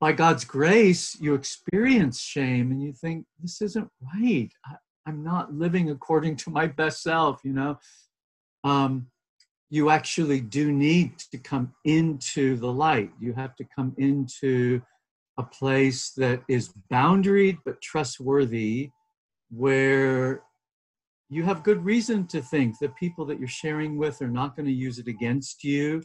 by 0.00 0.12
God's 0.12 0.44
grace 0.44 1.16
you 1.20 1.34
experience 1.34 2.20
shame 2.20 2.72
and 2.72 2.82
you 2.82 2.92
think 2.92 3.26
this 3.40 3.60
isn't 3.60 3.90
right, 4.14 4.48
I, 4.64 4.76
am 5.06 5.22
not 5.22 5.54
living 5.54 5.90
according 5.90 6.36
to 6.36 6.50
my 6.50 6.66
best 6.66 7.02
self, 7.02 7.40
you 7.44 7.52
know, 7.52 7.78
um, 8.64 9.08
you 9.70 9.90
actually 9.90 10.40
do 10.40 10.72
need 10.72 11.18
to 11.18 11.38
come 11.38 11.72
into 11.84 12.56
the 12.56 12.72
light. 12.72 13.10
You 13.20 13.32
have 13.34 13.56
to 13.56 13.64
come 13.64 13.94
into 13.98 14.80
a 15.38 15.42
place 15.42 16.10
that 16.16 16.42
is 16.48 16.72
boundaried 16.90 17.58
but 17.64 17.80
trustworthy, 17.82 18.90
where 19.50 20.42
you 21.28 21.42
have 21.42 21.62
good 21.62 21.84
reason 21.84 22.26
to 22.28 22.40
think 22.40 22.78
the 22.78 22.88
people 22.90 23.24
that 23.26 23.38
you're 23.38 23.48
sharing 23.48 23.98
with 23.98 24.22
are 24.22 24.28
not 24.28 24.56
going 24.56 24.66
to 24.66 24.72
use 24.72 24.98
it 24.98 25.08
against 25.08 25.64
you 25.64 26.02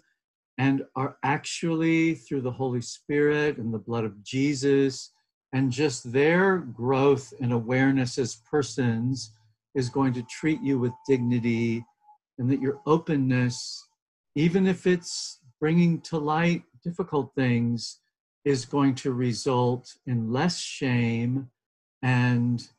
and 0.58 0.84
are 0.96 1.18
actually 1.24 2.16
through 2.16 2.42
the 2.42 2.52
Holy 2.52 2.82
Spirit 2.82 3.58
and 3.58 3.74
the 3.74 3.80
blood 3.80 4.04
of 4.04 4.24
Jesus 4.24 5.12
and 5.54 5.72
just 5.72 6.12
their 6.12 6.60
growth 6.60 7.34
and 7.42 7.52
awareness 7.52 8.18
as 8.18 8.36
persons 8.50 9.32
is 9.76 9.90
going 9.90 10.14
to 10.14 10.24
treat 10.24 10.62
you 10.62 10.80
with 10.80 10.94
dignity 11.08 11.86
and 12.38 12.50
that 12.50 12.62
your 12.62 12.80
openness, 12.86 13.88
even 14.36 14.68
if 14.68 14.88
it's 14.88 15.40
bringing 15.60 16.02
to 16.02 16.18
light 16.18 16.64
difficult 16.84 17.32
things, 17.36 18.00
is 18.46 18.66
going 18.66 18.96
to 18.96 19.14
result 19.14 19.94
in 20.08 20.32
less 20.32 20.58
shame 20.58 21.50
and 22.02 22.70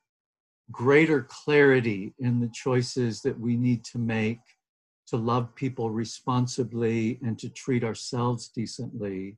greater 0.72 1.22
clarity 1.22 2.14
in 2.18 2.40
the 2.40 2.50
choices 2.52 3.22
that 3.22 3.38
we 3.38 3.56
need 3.56 3.84
to 3.84 3.98
make 3.98 4.40
to 5.06 5.16
love 5.16 5.54
people 5.54 5.90
responsibly 5.90 7.20
and 7.22 7.38
to 7.38 7.48
treat 7.50 7.84
ourselves 7.84 8.48
decently. 8.48 9.36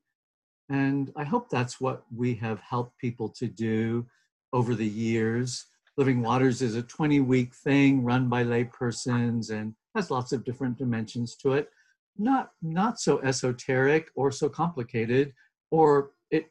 And 0.68 1.12
I 1.16 1.24
hope 1.24 1.50
that's 1.50 1.80
what 1.80 2.04
we 2.14 2.34
have 2.36 2.60
helped 2.60 2.98
people 2.98 3.28
to 3.30 3.46
do 3.46 4.06
over 4.52 4.74
the 4.74 4.86
years. 4.86 5.66
Living 5.96 6.22
Waters 6.22 6.62
is 6.62 6.74
a 6.74 6.82
20 6.82 7.20
week 7.20 7.54
thing 7.54 8.02
run 8.02 8.28
by 8.28 8.44
laypersons 8.44 9.50
and 9.50 9.74
has 9.94 10.10
lots 10.10 10.32
of 10.32 10.44
different 10.44 10.78
dimensions 10.78 11.36
to 11.36 11.52
it. 11.52 11.68
Not, 12.16 12.50
not 12.62 13.00
so 13.00 13.20
esoteric 13.22 14.08
or 14.14 14.30
so 14.30 14.48
complicated, 14.48 15.32
or 15.70 16.12
it 16.30 16.46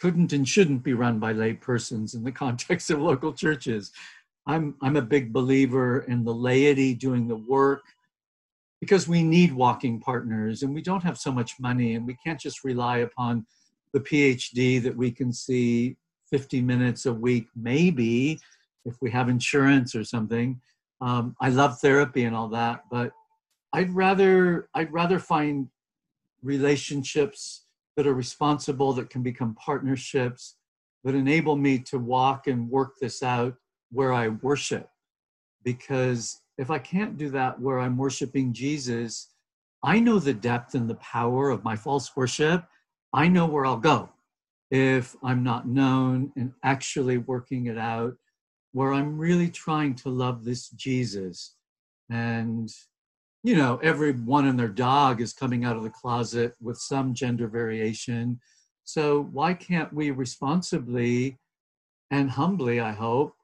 couldn't 0.00 0.32
and 0.32 0.48
shouldn't 0.48 0.82
be 0.82 0.94
run 0.94 1.18
by 1.18 1.34
laypersons 1.34 2.14
in 2.14 2.22
the 2.22 2.32
context 2.44 2.90
of 2.90 3.00
local 3.00 3.32
churches. 3.32 3.92
I'm, 4.46 4.76
I'm 4.80 4.96
a 4.96 5.02
big 5.02 5.32
believer 5.32 6.00
in 6.02 6.24
the 6.24 6.34
laity 6.34 6.94
doing 6.94 7.26
the 7.26 7.36
work 7.36 7.82
because 8.86 9.08
we 9.08 9.24
need 9.24 9.52
walking 9.52 9.98
partners 9.98 10.62
and 10.62 10.72
we 10.72 10.80
don't 10.80 11.02
have 11.02 11.18
so 11.18 11.32
much 11.32 11.58
money 11.58 11.96
and 11.96 12.06
we 12.06 12.16
can't 12.24 12.38
just 12.38 12.62
rely 12.62 12.98
upon 12.98 13.44
the 13.92 13.98
PhD 13.98 14.80
that 14.80 14.96
we 14.96 15.10
can 15.10 15.32
see 15.32 15.96
50 16.30 16.62
minutes 16.62 17.04
a 17.04 17.12
week, 17.12 17.48
maybe 17.56 18.38
if 18.84 18.94
we 19.02 19.10
have 19.10 19.28
insurance 19.28 19.96
or 19.96 20.04
something. 20.04 20.60
Um, 21.00 21.34
I 21.40 21.48
love 21.48 21.80
therapy 21.80 22.26
and 22.26 22.36
all 22.36 22.46
that, 22.50 22.84
but 22.88 23.10
I'd 23.72 23.92
rather 23.92 24.68
I'd 24.72 24.92
rather 24.92 25.18
find 25.18 25.66
relationships 26.44 27.64
that 27.96 28.06
are 28.06 28.14
responsible, 28.14 28.92
that 28.92 29.10
can 29.10 29.24
become 29.24 29.56
partnerships, 29.56 30.58
that 31.02 31.16
enable 31.16 31.56
me 31.56 31.80
to 31.80 31.98
walk 31.98 32.46
and 32.46 32.70
work 32.70 32.92
this 33.00 33.20
out 33.20 33.56
where 33.90 34.12
I 34.12 34.28
worship. 34.28 34.88
Because 35.64 36.40
if 36.58 36.70
I 36.70 36.78
can't 36.78 37.18
do 37.18 37.30
that 37.30 37.60
where 37.60 37.80
I'm 37.80 37.96
worshiping 37.96 38.52
Jesus, 38.52 39.28
I 39.82 40.00
know 40.00 40.18
the 40.18 40.34
depth 40.34 40.74
and 40.74 40.88
the 40.88 40.96
power 40.96 41.50
of 41.50 41.64
my 41.64 41.76
false 41.76 42.16
worship. 42.16 42.64
I 43.12 43.28
know 43.28 43.46
where 43.46 43.66
I'll 43.66 43.76
go 43.76 44.08
if 44.70 45.14
I'm 45.22 45.42
not 45.42 45.68
known 45.68 46.32
and 46.36 46.52
actually 46.64 47.18
working 47.18 47.66
it 47.66 47.78
out 47.78 48.14
where 48.72 48.92
I'm 48.92 49.16
really 49.16 49.48
trying 49.48 49.94
to 49.94 50.10
love 50.10 50.44
this 50.44 50.68
Jesus. 50.68 51.54
And, 52.10 52.68
you 53.42 53.56
know, 53.56 53.78
everyone 53.82 54.46
and 54.46 54.58
their 54.58 54.68
dog 54.68 55.20
is 55.22 55.32
coming 55.32 55.64
out 55.64 55.76
of 55.76 55.82
the 55.82 55.90
closet 55.90 56.54
with 56.60 56.76
some 56.76 57.14
gender 57.14 57.48
variation. 57.48 58.38
So 58.84 59.28
why 59.32 59.54
can't 59.54 59.92
we 59.92 60.10
responsibly 60.10 61.38
and 62.10 62.30
humbly, 62.30 62.78
I 62.78 62.92
hope, 62.92 63.34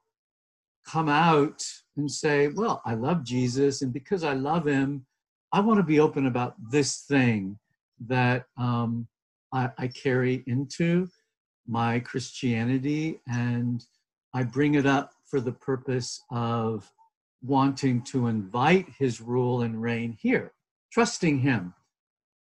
come 0.87 1.09
out 1.09 1.63
and 1.97 2.11
say, 2.11 2.49
well, 2.49 2.81
I 2.85 2.95
love 2.95 3.25
Jesus, 3.25 3.83
and 3.83 3.93
because 3.93 4.25
I 4.25 4.33
love 4.35 4.67
him, 4.67 5.07
I 5.53 5.61
want 5.61 5.79
to 5.79 5.85
be 5.85 6.01
open 6.01 6.27
about 6.27 6.55
this 6.71 7.03
thing 7.03 7.59
that 8.07 8.47
um, 8.57 9.07
I, 9.53 9.71
I 9.79 9.89
carry 9.89 10.43
into 10.47 11.09
my 11.67 12.01
Christianity, 12.01 13.21
and 13.27 13.85
I 14.35 14.43
bring 14.43 14.75
it 14.75 14.87
up 14.87 15.13
for 15.31 15.41
the 15.41 15.53
purpose 15.53 16.23
of 16.31 16.91
wanting 17.43 18.03
to 18.03 18.29
invite 18.29 18.87
his 18.99 19.21
rule 19.21 19.63
and 19.63 19.81
reign 19.81 20.17
here, 20.21 20.53
trusting 20.93 21.41
him 21.41 21.75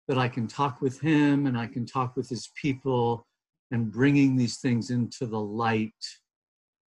that 0.08 0.18
I 0.18 0.28
can 0.28 0.46
talk 0.48 0.80
with 0.80 1.00
him 1.00 1.46
and 1.46 1.56
I 1.56 1.66
can 1.66 1.86
talk 1.86 2.16
with 2.16 2.28
his 2.28 2.50
people, 2.60 3.26
and 3.70 3.90
bringing 3.90 4.36
these 4.36 4.58
things 4.58 4.90
into 4.90 5.26
the 5.26 5.40
light 5.40 5.92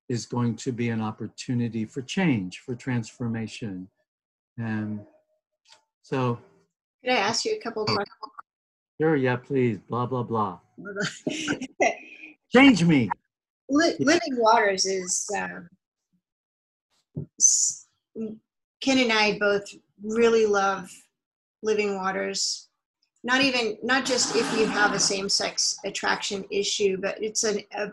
is 0.09 0.25
going 0.25 0.55
to 0.55 0.71
be 0.71 0.89
an 0.89 1.01
opportunity 1.01 1.85
for 1.85 2.01
change, 2.01 2.59
for 2.59 2.75
transformation. 2.75 3.87
And 4.57 5.01
so. 6.01 6.39
Can 7.03 7.15
I 7.15 7.19
ask 7.19 7.45
you 7.45 7.55
a 7.55 7.59
couple 7.61 7.83
of 7.83 7.87
questions? 7.87 8.17
Sure, 8.99 9.15
yeah, 9.15 9.35
please. 9.35 9.79
Blah, 9.89 10.05
blah, 10.05 10.23
blah. 10.23 10.59
change 12.55 12.83
me. 12.83 13.09
Living 13.69 14.37
Waters 14.37 14.85
is 14.85 15.27
um, 15.35 15.69
Ken 18.81 18.99
and 18.99 19.11
I 19.11 19.37
both 19.39 19.65
really 20.03 20.45
love 20.45 20.89
living 21.63 21.95
waters. 21.95 22.69
Not 23.23 23.41
even, 23.41 23.77
not 23.81 24.05
just 24.05 24.35
if 24.35 24.57
you 24.57 24.67
have 24.67 24.93
a 24.93 24.99
same 24.99 25.27
sex 25.27 25.77
attraction 25.83 26.45
issue, 26.51 26.97
but 26.97 27.21
it's 27.21 27.43
an, 27.43 27.61
a, 27.75 27.91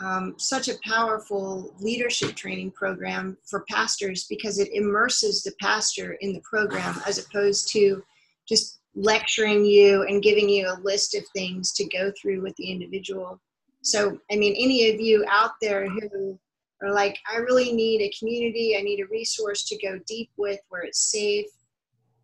um, 0.00 0.34
such 0.38 0.68
a 0.68 0.78
powerful 0.84 1.74
leadership 1.80 2.34
training 2.34 2.70
program 2.70 3.36
for 3.44 3.64
pastors 3.68 4.26
because 4.28 4.58
it 4.58 4.72
immerses 4.72 5.42
the 5.42 5.52
pastor 5.60 6.16
in 6.20 6.32
the 6.32 6.40
program 6.40 7.00
as 7.06 7.18
opposed 7.18 7.68
to 7.72 8.02
just 8.48 8.80
lecturing 8.94 9.64
you 9.64 10.02
and 10.02 10.22
giving 10.22 10.48
you 10.48 10.68
a 10.68 10.80
list 10.82 11.14
of 11.14 11.24
things 11.34 11.72
to 11.72 11.84
go 11.88 12.12
through 12.20 12.42
with 12.42 12.54
the 12.56 12.70
individual. 12.70 13.40
So, 13.82 14.18
I 14.30 14.36
mean, 14.36 14.54
any 14.58 14.90
of 14.90 15.00
you 15.00 15.24
out 15.28 15.52
there 15.60 15.88
who 15.88 16.38
are 16.82 16.92
like 16.92 17.18
i 17.32 17.36
really 17.36 17.72
need 17.72 18.00
a 18.00 18.12
community 18.18 18.76
i 18.78 18.82
need 18.82 19.00
a 19.00 19.06
resource 19.06 19.64
to 19.64 19.78
go 19.78 19.98
deep 20.06 20.30
with 20.36 20.58
where 20.68 20.82
it's 20.82 21.10
safe 21.10 21.46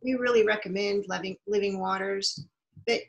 we 0.02 0.14
really 0.14 0.44
recommend 0.44 1.04
living 1.08 1.36
living 1.46 1.78
waters 1.78 2.44
but 2.86 3.00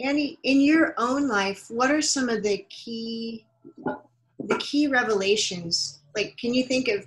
andy 0.00 0.38
in 0.44 0.60
your 0.60 0.94
own 0.98 1.28
life 1.28 1.66
what 1.68 1.90
are 1.90 2.02
some 2.02 2.28
of 2.28 2.42
the 2.42 2.64
key 2.68 3.45
the 4.38 4.56
key 4.58 4.86
revelations 4.86 6.02
like 6.14 6.36
can 6.38 6.54
you 6.54 6.64
think 6.64 6.88
of 6.88 7.06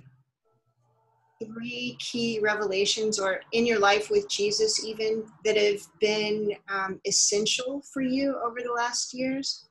three 1.42 1.96
key 1.98 2.38
revelations 2.42 3.18
or 3.18 3.40
in 3.52 3.64
your 3.64 3.78
life 3.78 4.10
with 4.10 4.28
jesus 4.28 4.84
even 4.84 5.24
that 5.44 5.56
have 5.56 5.80
been 6.00 6.52
um, 6.68 7.00
essential 7.06 7.82
for 7.92 8.02
you 8.02 8.36
over 8.44 8.58
the 8.62 8.72
last 8.72 9.14
years? 9.14 9.66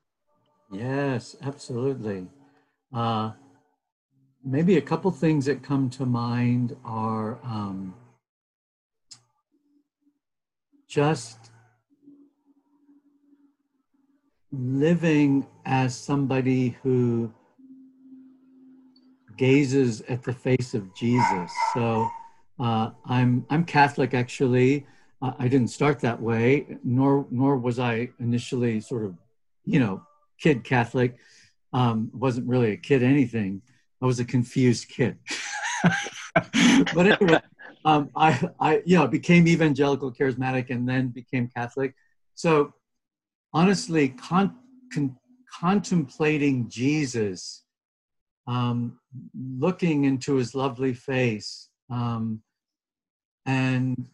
Yes 0.72 1.36
absolutely. 1.42 2.26
Uh, 2.92 3.32
maybe 4.44 4.76
a 4.78 4.80
couple 4.80 5.10
things 5.10 5.44
that 5.46 5.62
come 5.62 5.88
to 5.90 6.06
mind 6.06 6.76
are 6.84 7.38
um, 7.44 7.94
just 10.88 11.49
living 14.52 15.46
as 15.64 15.96
somebody 15.96 16.76
who 16.82 17.32
gazes 19.36 20.02
at 20.02 20.22
the 20.22 20.32
face 20.32 20.74
of 20.74 20.94
Jesus. 20.94 21.52
So 21.74 22.08
uh, 22.58 22.90
I'm 23.06 23.46
I'm 23.48 23.64
Catholic 23.64 24.14
actually. 24.14 24.86
Uh, 25.22 25.32
I 25.38 25.48
didn't 25.48 25.68
start 25.68 26.00
that 26.00 26.20
way, 26.20 26.78
nor 26.84 27.26
nor 27.30 27.56
was 27.56 27.78
I 27.78 28.10
initially 28.18 28.80
sort 28.80 29.04
of, 29.04 29.16
you 29.64 29.80
know, 29.80 30.02
kid 30.38 30.64
Catholic. 30.64 31.16
Um, 31.72 32.10
wasn't 32.12 32.48
really 32.48 32.72
a 32.72 32.76
kid 32.76 33.02
anything. 33.02 33.62
I 34.02 34.06
was 34.06 34.18
a 34.18 34.24
confused 34.24 34.88
kid. 34.88 35.18
but 36.94 37.06
anyway, 37.06 37.40
um, 37.84 38.10
I, 38.16 38.48
I, 38.58 38.82
you 38.84 38.98
know, 38.98 39.06
became 39.06 39.46
evangelical 39.46 40.12
charismatic 40.12 40.70
and 40.70 40.88
then 40.88 41.08
became 41.08 41.48
Catholic. 41.54 41.94
So 42.34 42.74
honestly, 43.52 44.10
con- 44.10 44.56
con- 44.92 45.16
contemplating 45.60 46.68
Jesus, 46.68 47.64
um, 48.46 48.98
looking 49.34 50.04
into 50.04 50.36
his 50.36 50.54
lovely 50.54 50.94
face, 50.94 51.68
um, 51.90 52.42
and 53.46 54.06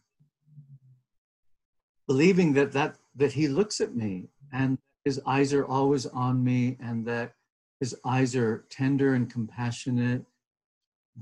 believing 2.06 2.52
that 2.54 2.72
that 2.72 2.96
that 3.16 3.32
he 3.32 3.48
looks 3.48 3.80
at 3.80 3.94
me 3.94 4.28
and 4.52 4.78
his 5.04 5.20
eyes 5.26 5.52
are 5.52 5.64
always 5.64 6.06
on 6.06 6.42
me 6.42 6.76
and 6.80 7.06
that 7.06 7.32
his 7.80 7.94
eyes 8.04 8.34
are 8.36 8.64
tender 8.70 9.14
and 9.14 9.32
compassionate 9.32 10.24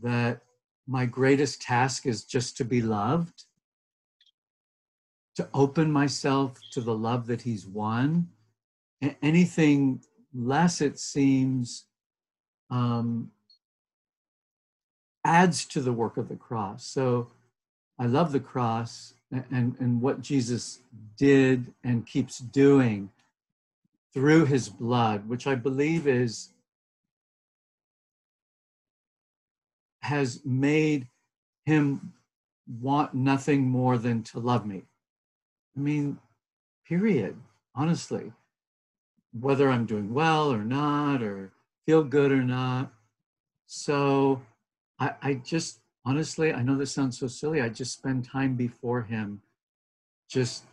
that 0.02 0.40
my 0.86 1.06
greatest 1.06 1.62
task 1.62 2.06
is 2.06 2.24
just 2.24 2.56
to 2.56 2.64
be 2.64 2.82
loved 2.82 3.44
to 5.36 5.48
open 5.52 5.90
myself 5.90 6.58
to 6.72 6.80
the 6.80 6.94
love 6.94 7.26
that 7.26 7.42
he's 7.42 7.66
won 7.66 8.28
anything 9.22 10.00
less 10.34 10.80
it 10.80 10.98
seems 10.98 11.84
um, 12.70 13.30
adds 15.24 15.64
to 15.66 15.80
the 15.80 15.92
work 15.92 16.16
of 16.16 16.28
the 16.28 16.36
cross 16.36 16.86
so 16.86 17.28
i 17.98 18.06
love 18.06 18.32
the 18.32 18.40
cross 18.40 19.14
and, 19.50 19.76
and 19.78 20.00
what 20.00 20.20
Jesus 20.20 20.80
did 21.16 21.72
and 21.82 22.06
keeps 22.06 22.38
doing 22.38 23.10
through 24.12 24.44
his 24.46 24.68
blood, 24.68 25.28
which 25.28 25.46
I 25.46 25.54
believe 25.54 26.06
is 26.06 26.50
has 30.02 30.44
made 30.44 31.08
him 31.64 32.12
want 32.80 33.14
nothing 33.14 33.62
more 33.62 33.96
than 33.96 34.22
to 34.22 34.38
love 34.38 34.66
me. 34.66 34.82
I 35.76 35.80
mean, 35.80 36.18
period, 36.86 37.36
honestly. 37.74 38.32
Whether 39.38 39.68
I'm 39.68 39.86
doing 39.86 40.14
well 40.14 40.52
or 40.52 40.64
not, 40.64 41.22
or 41.22 41.52
feel 41.86 42.04
good 42.04 42.30
or 42.30 42.42
not. 42.42 42.92
So 43.66 44.42
I, 45.00 45.14
I 45.22 45.34
just 45.34 45.80
honestly, 46.04 46.52
I 46.52 46.62
know 46.62 46.76
this 46.76 46.92
sounds 46.92 47.18
so 47.18 47.26
silly. 47.26 47.60
I 47.60 47.68
just 47.68 47.92
spend 47.92 48.24
time 48.24 48.54
before 48.54 49.02
Him, 49.02 49.40
just 50.30 50.64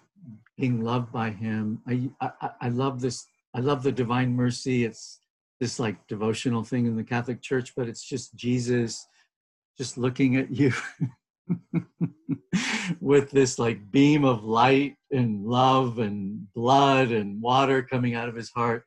being 0.57 0.83
loved 0.83 1.11
by 1.11 1.31
Him. 1.31 1.81
I, 1.87 2.09
I, 2.21 2.49
I 2.61 2.69
love 2.69 3.01
this. 3.01 3.25
I 3.53 3.59
love 3.59 3.83
the 3.83 3.91
Divine 3.91 4.35
Mercy. 4.35 4.85
It's 4.85 5.19
this 5.59 5.79
like 5.79 6.07
devotional 6.07 6.63
thing 6.63 6.85
in 6.85 6.95
the 6.95 7.03
Catholic 7.03 7.41
Church, 7.41 7.73
but 7.75 7.87
it's 7.87 8.03
just 8.03 8.35
Jesus 8.35 9.07
just 9.77 9.97
looking 9.97 10.35
at 10.35 10.51
you 10.51 10.73
with 13.01 13.31
this 13.31 13.57
like 13.57 13.91
beam 13.91 14.25
of 14.25 14.43
light 14.43 14.95
and 15.11 15.45
love 15.45 15.99
and 15.99 16.51
blood 16.53 17.11
and 17.11 17.41
water 17.41 17.81
coming 17.81 18.15
out 18.15 18.29
of 18.29 18.35
his 18.35 18.49
heart. 18.49 18.83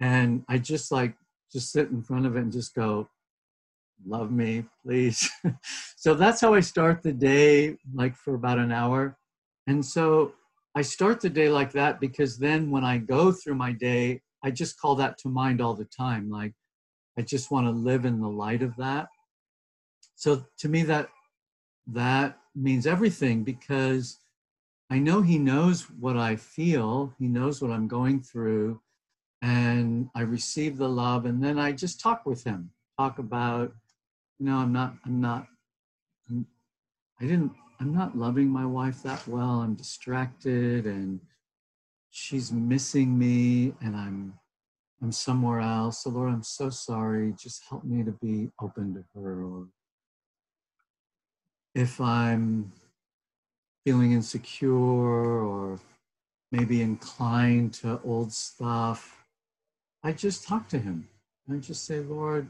And 0.00 0.44
I 0.48 0.58
just 0.58 0.92
like 0.92 1.14
just 1.52 1.72
sit 1.72 1.90
in 1.90 2.02
front 2.02 2.26
of 2.26 2.36
it 2.36 2.40
and 2.40 2.52
just 2.52 2.74
go, 2.74 3.08
love 4.06 4.30
me, 4.30 4.64
please. 4.84 5.28
so 5.96 6.14
that's 6.14 6.40
how 6.40 6.54
I 6.54 6.60
start 6.60 7.02
the 7.02 7.12
day, 7.12 7.76
like 7.94 8.16
for 8.16 8.34
about 8.34 8.58
an 8.58 8.72
hour. 8.72 9.16
And 9.66 9.84
so 9.84 10.32
I 10.74 10.82
start 10.82 11.20
the 11.20 11.30
day 11.30 11.48
like 11.48 11.72
that 11.72 12.00
because 12.00 12.38
then 12.38 12.70
when 12.70 12.84
I 12.84 12.98
go 12.98 13.32
through 13.32 13.54
my 13.54 13.72
day, 13.72 14.22
I 14.42 14.50
just 14.50 14.80
call 14.80 14.96
that 14.96 15.18
to 15.18 15.28
mind 15.28 15.60
all 15.60 15.74
the 15.74 15.88
time. 15.96 16.30
Like, 16.30 16.52
I 17.18 17.22
just 17.22 17.50
want 17.50 17.66
to 17.66 17.70
live 17.70 18.04
in 18.04 18.20
the 18.20 18.28
light 18.28 18.62
of 18.62 18.74
that. 18.76 19.08
So 20.14 20.44
to 20.58 20.68
me, 20.68 20.82
that 20.84 21.08
that 21.88 22.38
means 22.54 22.86
everything 22.86 23.44
because 23.44 24.18
I 24.90 24.98
know 24.98 25.22
he 25.22 25.38
knows 25.38 25.90
what 25.90 26.16
I 26.16 26.36
feel. 26.36 27.14
He 27.18 27.26
knows 27.28 27.62
what 27.62 27.70
I'm 27.70 27.88
going 27.88 28.22
through, 28.22 28.80
and 29.40 30.10
I 30.14 30.22
receive 30.22 30.76
the 30.76 30.88
love, 30.88 31.24
and 31.26 31.42
then 31.42 31.58
I 31.58 31.72
just 31.72 32.00
talk 32.00 32.26
with 32.26 32.44
him, 32.44 32.70
talk 32.98 33.18
about 33.18 33.72
you 34.42 34.48
know, 34.48 34.56
I'm 34.56 34.72
not, 34.72 34.94
I'm 35.06 35.20
not, 35.20 35.46
I'm, 36.28 36.44
I 37.20 37.26
didn't, 37.26 37.52
I'm 37.78 37.94
not 37.94 38.18
loving 38.18 38.48
my 38.48 38.66
wife 38.66 39.00
that 39.04 39.24
well. 39.28 39.60
I'm 39.60 39.74
distracted 39.74 40.84
and 40.84 41.20
she's 42.10 42.50
missing 42.50 43.16
me 43.16 43.72
and 43.80 43.94
I'm, 43.94 44.34
I'm 45.00 45.12
somewhere 45.12 45.60
else. 45.60 46.02
So 46.02 46.10
Lord, 46.10 46.32
I'm 46.32 46.42
so 46.42 46.70
sorry. 46.70 47.34
Just 47.38 47.62
help 47.68 47.84
me 47.84 48.02
to 48.02 48.10
be 48.10 48.50
open 48.60 48.94
to 48.94 49.04
her. 49.14 49.44
Or 49.44 49.68
if 51.74 52.00
I'm 52.00 52.70
feeling 53.84 54.12
insecure 54.12 54.72
or 54.72 55.78
maybe 56.50 56.82
inclined 56.82 57.74
to 57.74 58.00
old 58.04 58.32
stuff, 58.32 59.24
I 60.02 60.12
just 60.12 60.46
talk 60.46 60.68
to 60.68 60.78
him. 60.78 61.08
I 61.50 61.56
just 61.56 61.84
say, 61.84 62.00
Lord, 62.00 62.48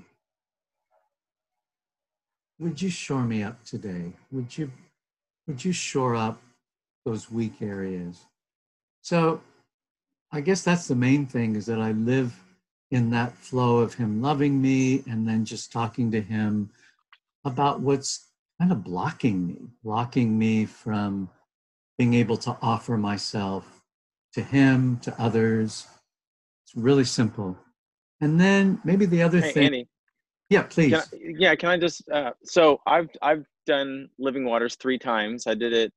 would 2.59 2.81
you 2.81 2.91
shore 2.91 3.25
me 3.25 3.43
up 3.43 3.65
today? 3.65 4.13
Would 4.31 4.57
you 4.57 4.71
would 5.47 5.65
you 5.65 5.73
shore 5.73 6.15
up 6.15 6.41
those 7.05 7.31
weak 7.31 7.61
areas? 7.61 8.27
So 9.03 9.41
I 10.31 10.41
guess 10.41 10.63
that's 10.63 10.87
the 10.87 10.95
main 10.95 11.27
thing 11.27 11.57
is 11.57 11.67
that 11.67 11.81
I 11.81 11.93
live 11.93 12.39
in 12.91 13.11
that 13.11 13.37
flow 13.37 13.79
of 13.79 13.95
him 13.95 14.23
loving 14.23 14.61
me 14.63 15.03
and 15.09 15.27
then 15.27 15.45
just 15.45 15.73
talking 15.73 16.11
to 16.13 16.21
him 16.21 16.71
about 17.45 17.81
what's 17.81 18.29
kind 18.63 18.71
of 18.71 18.85
blocking 18.85 19.45
me, 19.45 19.57
blocking 19.83 20.39
me 20.39 20.65
from 20.65 21.29
being 21.99 22.15
able 22.15 22.37
to 22.37 22.57
offer 22.63 22.97
myself 22.97 23.83
to 24.33 24.41
him, 24.41 24.99
to 24.99 25.13
others. 25.21 25.89
It's 26.65 26.77
really 26.77 27.03
simple. 27.03 27.59
And 28.21 28.39
then 28.39 28.81
maybe 28.85 29.05
the 29.05 29.21
other 29.21 29.41
hey, 29.41 29.51
thing. 29.51 29.65
Andy, 29.65 29.89
yeah, 30.49 30.63
please. 30.63 30.93
Can 30.93 31.01
I, 31.01 31.35
yeah, 31.39 31.55
can 31.57 31.71
I 31.71 31.77
just? 31.77 32.09
Uh, 32.09 32.31
so 32.45 32.81
I've 32.87 33.11
I've 33.21 33.45
done 33.67 34.09
Living 34.21 34.45
Waters 34.45 34.77
three 34.77 34.99
times. 34.99 35.49
I 35.49 35.55
did 35.55 35.73
it 35.73 35.93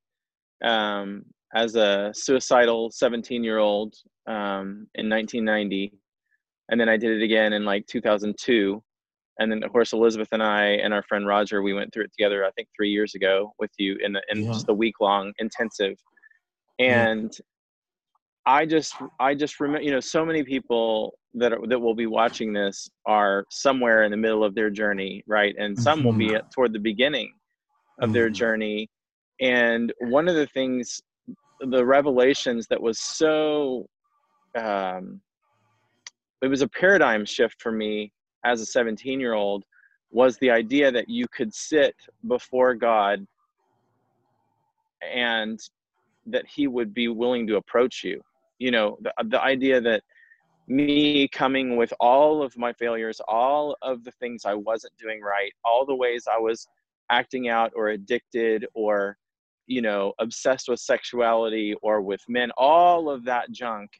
um, 0.64 1.24
as 1.54 1.76
a 1.76 2.10
suicidal 2.14 2.90
17 2.90 3.44
year 3.44 3.58
old 3.58 3.94
um, 4.26 4.88
in 4.96 5.08
1990, 5.08 5.92
and 6.70 6.80
then 6.80 6.88
I 6.88 6.96
did 6.96 7.16
it 7.16 7.22
again 7.22 7.52
in 7.52 7.64
like 7.64 7.86
2002. 7.86 8.82
And 9.38 9.50
then 9.50 9.62
of 9.62 9.72
course 9.72 9.92
Elizabeth 9.92 10.28
and 10.32 10.42
I 10.42 10.64
and 10.64 10.94
our 10.94 11.02
friend 11.02 11.26
Roger, 11.26 11.62
we 11.62 11.74
went 11.74 11.92
through 11.92 12.04
it 12.04 12.12
together. 12.12 12.44
I 12.44 12.50
think 12.52 12.68
three 12.76 12.90
years 12.90 13.14
ago 13.14 13.52
with 13.58 13.70
you 13.78 13.98
in, 14.02 14.12
the, 14.12 14.22
in 14.30 14.42
yeah. 14.42 14.52
just 14.52 14.68
a 14.68 14.74
week 14.74 14.94
long 15.00 15.32
intensive. 15.38 15.96
And 16.78 17.32
yeah. 17.32 17.44
I 18.46 18.64
just 18.64 18.94
I 19.18 19.34
just 19.34 19.58
remember 19.58 19.82
you 19.82 19.90
know 19.90 20.00
so 20.00 20.24
many 20.24 20.44
people 20.44 21.18
that 21.36 21.52
are, 21.52 21.66
that 21.66 21.78
will 21.78 21.94
be 21.94 22.06
watching 22.06 22.52
this 22.52 22.88
are 23.04 23.44
somewhere 23.50 24.04
in 24.04 24.10
the 24.10 24.16
middle 24.16 24.42
of 24.42 24.54
their 24.54 24.70
journey, 24.70 25.22
right? 25.26 25.54
And 25.58 25.78
some 25.78 25.98
mm-hmm. 25.98 26.06
will 26.06 26.14
be 26.14 26.26
mm-hmm. 26.28 26.36
at, 26.36 26.52
toward 26.52 26.72
the 26.72 26.78
beginning 26.78 27.32
of 28.00 28.06
mm-hmm. 28.06 28.14
their 28.14 28.30
journey. 28.30 28.88
And 29.40 29.92
one 30.00 30.28
of 30.28 30.34
the 30.34 30.46
things, 30.46 31.00
the 31.60 31.84
revelations 31.84 32.66
that 32.68 32.80
was 32.80 33.00
so, 33.00 33.86
um, 34.58 35.20
it 36.42 36.48
was 36.48 36.62
a 36.62 36.68
paradigm 36.68 37.26
shift 37.26 37.60
for 37.60 37.72
me 37.72 38.12
as 38.44 38.60
a 38.60 38.66
17 38.66 39.20
year 39.20 39.34
old 39.34 39.64
was 40.10 40.38
the 40.38 40.50
idea 40.50 40.90
that 40.92 41.08
you 41.08 41.26
could 41.28 41.52
sit 41.54 41.94
before 42.26 42.74
God 42.74 43.26
and 45.02 45.60
that 46.26 46.46
he 46.46 46.66
would 46.66 46.94
be 46.94 47.08
willing 47.08 47.46
to 47.46 47.56
approach 47.56 48.02
you. 48.04 48.22
You 48.58 48.70
know, 48.70 48.98
the, 49.00 49.12
the 49.24 49.42
idea 49.42 49.80
that 49.80 50.02
me 50.68 51.28
coming 51.28 51.76
with 51.76 51.92
all 52.00 52.42
of 52.42 52.56
my 52.56 52.72
failures, 52.72 53.20
all 53.28 53.76
of 53.82 54.02
the 54.04 54.10
things 54.12 54.44
I 54.44 54.54
wasn't 54.54 54.96
doing 54.98 55.20
right, 55.20 55.52
all 55.64 55.86
the 55.86 55.94
ways 55.94 56.24
I 56.32 56.38
was 56.38 56.66
acting 57.10 57.48
out 57.48 57.72
or 57.76 57.88
addicted 57.88 58.66
or, 58.74 59.16
you 59.66 59.80
know, 59.80 60.12
obsessed 60.18 60.68
with 60.68 60.80
sexuality 60.80 61.74
or 61.82 62.00
with 62.00 62.20
men, 62.28 62.50
all 62.56 63.08
of 63.08 63.24
that 63.24 63.52
junk, 63.52 63.90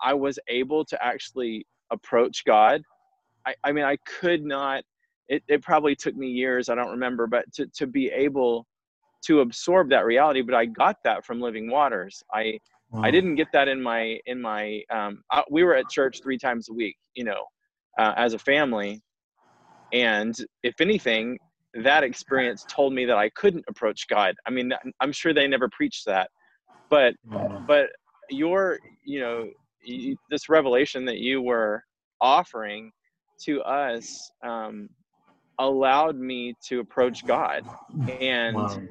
I 0.00 0.14
was 0.14 0.38
able 0.48 0.84
to 0.86 1.04
actually 1.04 1.66
approach 1.92 2.44
God. 2.44 2.82
I, 3.46 3.54
I 3.64 3.72
mean, 3.72 3.84
I 3.84 3.96
could 4.20 4.44
not, 4.44 4.82
it, 5.28 5.42
it 5.48 5.62
probably 5.62 5.94
took 5.94 6.16
me 6.16 6.28
years, 6.28 6.68
I 6.68 6.74
don't 6.74 6.90
remember, 6.90 7.26
but 7.26 7.44
to, 7.54 7.66
to 7.76 7.86
be 7.86 8.08
able 8.08 8.66
to 9.26 9.40
absorb 9.40 9.90
that 9.90 10.04
reality, 10.04 10.42
but 10.42 10.54
I 10.54 10.66
got 10.66 10.96
that 11.04 11.24
from 11.24 11.40
living 11.40 11.70
waters. 11.70 12.22
I, 12.32 12.58
Wow. 12.92 13.02
I 13.04 13.10
didn't 13.10 13.36
get 13.36 13.48
that 13.54 13.68
in 13.68 13.82
my 13.82 14.18
in 14.26 14.40
my. 14.40 14.82
Um, 14.90 15.22
I, 15.30 15.42
we 15.50 15.64
were 15.64 15.74
at 15.74 15.88
church 15.88 16.20
three 16.22 16.36
times 16.36 16.68
a 16.68 16.74
week, 16.74 16.96
you 17.14 17.24
know, 17.24 17.46
uh, 17.98 18.12
as 18.16 18.34
a 18.34 18.38
family, 18.38 19.00
and 19.94 20.36
if 20.62 20.78
anything, 20.78 21.38
that 21.72 22.04
experience 22.04 22.66
told 22.68 22.92
me 22.92 23.06
that 23.06 23.16
I 23.16 23.30
couldn't 23.30 23.64
approach 23.66 24.06
God. 24.08 24.34
I 24.46 24.50
mean, 24.50 24.74
I'm 25.00 25.10
sure 25.10 25.32
they 25.32 25.48
never 25.48 25.70
preached 25.70 26.04
that, 26.04 26.28
but 26.90 27.14
wow. 27.24 27.64
but 27.66 27.86
your 28.28 28.78
you 29.06 29.20
know 29.20 29.48
you, 29.82 30.16
this 30.30 30.48
revelation 30.48 31.04
that 31.06 31.18
you 31.18 31.42
were 31.42 31.82
offering 32.20 32.90
to 33.44 33.60
us 33.62 34.30
um, 34.44 34.88
allowed 35.58 36.16
me 36.16 36.54
to 36.68 36.80
approach 36.80 37.26
God 37.26 37.64
and 38.08 38.54
Wow. 38.54 38.82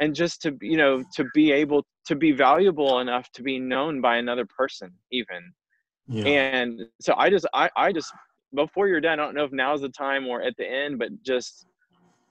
and 0.00 0.14
just 0.14 0.40
to 0.42 0.56
you 0.60 0.76
know 0.76 1.04
to 1.14 1.24
be 1.34 1.52
able 1.52 1.84
to 2.06 2.14
be 2.14 2.32
valuable 2.32 3.00
enough 3.00 3.30
to 3.32 3.42
be 3.42 3.58
known 3.58 4.00
by 4.00 4.16
another 4.16 4.46
person 4.46 4.90
even 5.12 5.52
Yeah. 6.08 6.24
and 6.26 6.80
so 7.00 7.14
i 7.16 7.30
just 7.30 7.46
i 7.54 7.70
i 7.76 7.92
just 7.92 8.12
before 8.54 8.88
you're 8.88 9.00
done 9.00 9.20
i 9.20 9.22
don't 9.22 9.34
know 9.34 9.44
if 9.44 9.52
now's 9.52 9.82
the 9.82 9.88
time 9.90 10.26
or 10.26 10.42
at 10.42 10.54
the 10.56 10.66
end 10.66 10.98
but 10.98 11.10
just 11.22 11.66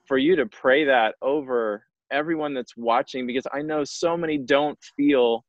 for 0.08 0.18
you 0.18 0.36
to 0.36 0.46
pray 0.48 0.84
that 0.84 1.16
over 1.22 1.84
everyone 2.12 2.54
that's 2.54 2.76
watching 2.76 3.26
because 3.28 3.46
i 3.54 3.62
know 3.62 3.84
so 3.84 4.18
many 4.18 4.38
don't 4.38 4.78
feel 4.98 5.46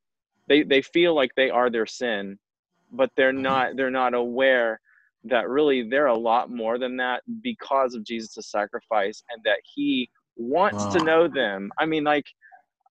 they 0.51 0.63
they 0.63 0.83
feel 0.83 1.15
like 1.15 1.31
they 1.37 1.49
are 1.49 1.71
their 1.71 1.87
sin 1.87 2.39
but 2.93 3.09
they're 3.17 3.33
mm-hmm. 3.33 3.43
not 3.43 3.77
they're 3.77 3.91
not 3.91 4.13
aware 4.13 4.79
that 5.25 5.49
really 5.49 5.89
they're 5.89 6.07
a 6.07 6.19
lot 6.19 6.51
more 6.51 6.79
than 6.79 6.97
that 6.99 7.23
because 7.43 7.95
of 7.95 8.05
jesus' 8.05 8.51
sacrifice 8.51 9.23
and 9.31 9.41
that 9.45 9.59
he 9.75 10.11
wants 10.37 10.85
to 10.87 11.03
know 11.05 11.27
them 11.27 11.71
i 11.79 11.87
mean 11.87 12.05
like 12.05 12.27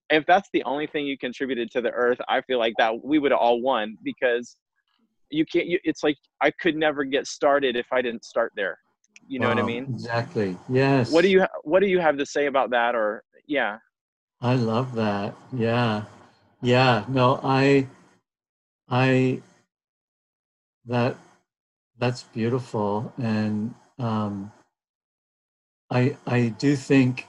if 0.08 0.26
that's 0.26 0.48
the 0.52 0.62
only 0.64 0.88
thing 0.88 1.06
you 1.06 1.16
contributed 1.16 1.70
to 1.70 1.80
the 1.80 1.90
earth 1.90 2.18
i 2.28 2.40
feel 2.40 2.58
like 2.58 2.74
that 2.78 2.92
we 3.04 3.18
would 3.18 3.32
all 3.32 3.60
won 3.60 3.96
because 4.02 4.56
you 5.30 5.44
can't 5.44 5.66
you, 5.66 5.78
it's 5.84 6.02
like 6.02 6.16
i 6.40 6.50
could 6.50 6.76
never 6.76 7.04
get 7.04 7.26
started 7.26 7.76
if 7.76 7.86
i 7.92 8.00
didn't 8.00 8.24
start 8.24 8.52
there 8.56 8.78
you 9.28 9.38
know 9.38 9.48
what 9.48 9.58
i 9.58 9.62
mean 9.62 9.84
Exactly. 9.84 10.56
Yes. 10.68 11.12
what 11.12 11.22
do 11.22 11.28
you 11.28 11.44
what 11.62 11.80
do 11.80 11.86
you 11.86 12.00
have 12.00 12.16
to 12.16 12.26
say 12.26 12.46
about 12.46 12.70
that 12.70 12.94
or 12.94 13.22
yeah 13.46 13.78
I 14.42 14.54
love 14.54 14.94
that. 14.94 15.34
Yeah. 15.52 16.04
Yeah. 16.62 17.04
No, 17.08 17.40
I, 17.42 17.86
I, 18.88 19.40
that, 20.86 21.16
that's 21.98 22.22
beautiful. 22.24 23.12
And, 23.16 23.74
um, 23.98 24.52
I, 25.90 26.16
I 26.26 26.48
do 26.48 26.76
think 26.76 27.26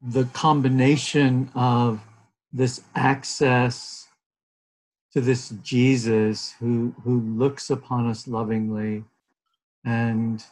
the 0.00 0.24
combination 0.24 1.50
of 1.54 2.00
this 2.52 2.82
access 2.94 4.08
to 5.12 5.20
this 5.20 5.50
Jesus 5.62 6.54
who, 6.58 6.94
who 7.04 7.20
looks 7.20 7.70
upon 7.70 8.08
us 8.08 8.26
lovingly 8.26 9.04
and 9.84 10.44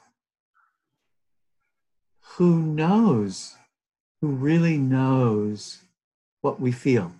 who 2.36 2.60
knows 2.60 3.56
who 4.20 4.28
really 4.28 4.76
knows 4.76 5.78
what 6.40 6.60
we 6.60 6.72
feel. 6.72 7.12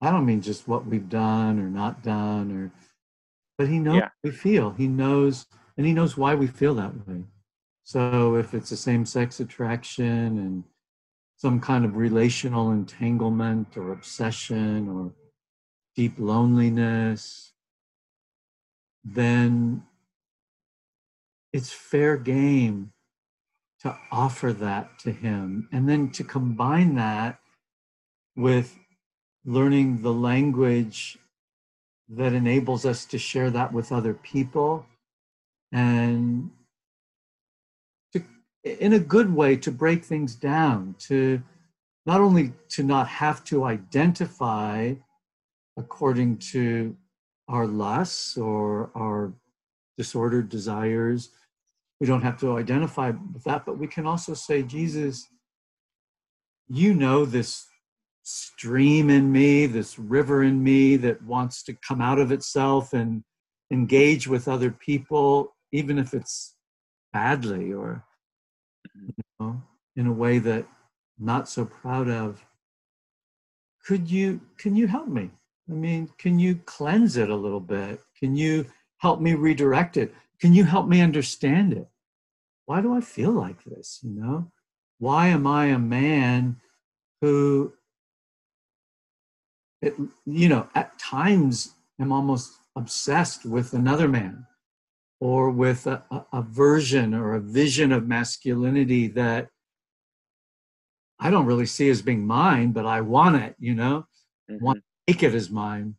I 0.00 0.10
don't 0.10 0.26
mean 0.26 0.42
just 0.42 0.68
what 0.68 0.86
we've 0.86 1.08
done 1.08 1.58
or 1.58 1.68
not 1.70 2.02
done 2.02 2.52
or 2.52 2.70
but 3.56 3.68
he 3.68 3.78
knows 3.78 3.96
Yeah. 3.96 4.10
what 4.22 4.24
we 4.24 4.30
feel. 4.32 4.70
He 4.72 4.88
knows 4.88 5.46
and 5.76 5.86
he 5.86 5.92
knows 5.92 6.16
why 6.16 6.34
we 6.34 6.46
feel 6.46 6.74
that 6.74 7.06
way. 7.06 7.24
So 7.84 8.36
if 8.36 8.54
it's 8.54 8.72
a 8.72 8.76
same-sex 8.76 9.40
attraction 9.40 10.38
and 10.38 10.64
some 11.36 11.60
kind 11.60 11.84
of 11.84 11.96
relational 11.96 12.70
entanglement 12.70 13.76
or 13.76 13.92
obsession 13.92 14.88
or 14.88 15.12
deep 15.94 16.14
loneliness, 16.18 17.52
then 19.04 19.84
it's 21.52 21.72
fair 21.72 22.16
game 22.16 22.92
to 23.80 23.96
offer 24.10 24.52
that 24.52 24.98
to 25.00 25.12
him 25.12 25.68
and 25.72 25.88
then 25.88 26.10
to 26.10 26.24
combine 26.24 26.94
that 26.94 27.38
with 28.36 28.78
learning 29.44 30.02
the 30.02 30.12
language 30.12 31.18
that 32.08 32.32
enables 32.32 32.84
us 32.84 33.04
to 33.06 33.18
share 33.18 33.50
that 33.50 33.72
with 33.72 33.92
other 33.92 34.14
people 34.14 34.84
and 35.72 36.50
to 38.12 38.22
in 38.62 38.92
a 38.92 38.98
good 38.98 39.34
way 39.34 39.56
to 39.56 39.70
break 39.70 40.04
things 40.04 40.34
down 40.34 40.94
to 40.98 41.42
not 42.06 42.20
only 42.20 42.52
to 42.68 42.82
not 42.82 43.08
have 43.08 43.42
to 43.44 43.64
identify 43.64 44.94
according 45.76 46.36
to 46.36 46.96
our 47.48 47.66
lusts 47.66 48.36
or 48.36 48.90
our 48.94 49.32
disordered 49.96 50.48
desires. 50.48 51.30
We 52.00 52.06
don't 52.06 52.22
have 52.22 52.38
to 52.40 52.56
identify 52.58 53.12
with 53.32 53.44
that, 53.44 53.64
but 53.64 53.78
we 53.78 53.86
can 53.86 54.06
also 54.06 54.34
say, 54.34 54.62
Jesus, 54.62 55.28
you 56.68 56.94
know 56.94 57.24
this 57.24 57.66
stream 58.24 59.10
in 59.10 59.30
me, 59.30 59.66
this 59.66 59.98
river 59.98 60.42
in 60.42 60.62
me 60.62 60.96
that 60.96 61.22
wants 61.22 61.62
to 61.64 61.76
come 61.86 62.00
out 62.00 62.18
of 62.18 62.32
itself 62.32 62.92
and 62.92 63.22
engage 63.70 64.26
with 64.26 64.48
other 64.48 64.70
people, 64.70 65.54
even 65.72 65.98
if 65.98 66.14
it's 66.14 66.56
badly 67.12 67.72
or 67.72 68.04
you 68.94 69.12
know, 69.38 69.62
in 69.96 70.06
a 70.06 70.12
way 70.12 70.38
that 70.38 70.66
I'm 71.18 71.26
not 71.26 71.48
so 71.48 71.64
proud 71.64 72.08
of. 72.08 72.44
Could 73.86 74.10
you 74.10 74.40
can 74.58 74.74
you 74.74 74.86
help 74.86 75.08
me? 75.08 75.30
I 75.68 75.72
mean, 75.72 76.10
can 76.18 76.38
you 76.38 76.56
cleanse 76.66 77.16
it 77.16 77.30
a 77.30 77.36
little 77.36 77.60
bit? 77.60 78.00
Can 78.18 78.34
you 78.34 78.66
help 78.98 79.20
me 79.20 79.34
redirect 79.34 79.96
it? 79.96 80.14
Can 80.40 80.52
you 80.54 80.64
help 80.64 80.88
me 80.88 81.00
understand 81.00 81.72
it? 81.72 81.86
Why 82.66 82.80
do 82.80 82.94
I 82.94 83.00
feel 83.00 83.32
like 83.32 83.62
this? 83.64 84.00
You 84.02 84.10
know, 84.10 84.52
why 84.98 85.28
am 85.28 85.46
I 85.46 85.66
a 85.66 85.78
man 85.78 86.60
who, 87.20 87.72
it, 89.84 89.94
you 90.24 90.48
know, 90.48 90.68
at 90.74 90.98
times 90.98 91.74
am 92.00 92.10
almost 92.12 92.54
obsessed 92.76 93.44
with 93.44 93.74
another 93.74 94.08
man 94.08 94.46
or 95.20 95.50
with 95.50 95.86
a, 95.86 96.02
a, 96.10 96.24
a 96.32 96.42
version 96.42 97.14
or 97.14 97.34
a 97.34 97.40
vision 97.40 97.92
of 97.92 98.08
masculinity 98.08 99.06
that 99.08 99.48
I 101.20 101.30
don't 101.30 101.46
really 101.46 101.66
see 101.66 101.88
as 101.90 102.02
being 102.02 102.26
mine, 102.26 102.72
but 102.72 102.86
I 102.86 103.00
want 103.00 103.36
it, 103.36 103.54
you 103.58 103.74
know? 103.74 104.06
Mhm. 104.50 104.60
want 104.60 104.78
to 104.78 104.84
make 105.06 105.22
it 105.22 105.34
as 105.34 105.50
mine. 105.50 105.96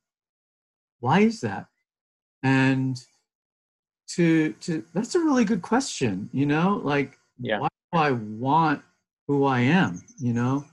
Why 1.00 1.22
is 1.22 1.42
that? 1.42 1.68
And 2.44 2.98
to 4.10 4.54
to 4.54 4.84
that's 4.94 5.16
a 5.16 5.20
really 5.20 5.46
good 5.46 5.62
question, 5.62 6.30
you 6.32 6.46
know, 6.46 6.82
like 6.84 7.18
Yeah. 7.40 7.60
why 7.60 7.68
do 7.92 8.00
I 8.00 8.12
want 8.12 8.84
who 9.28 9.46
I 9.46 9.62
am, 9.62 10.04
you 10.20 10.34
know? 10.34 10.66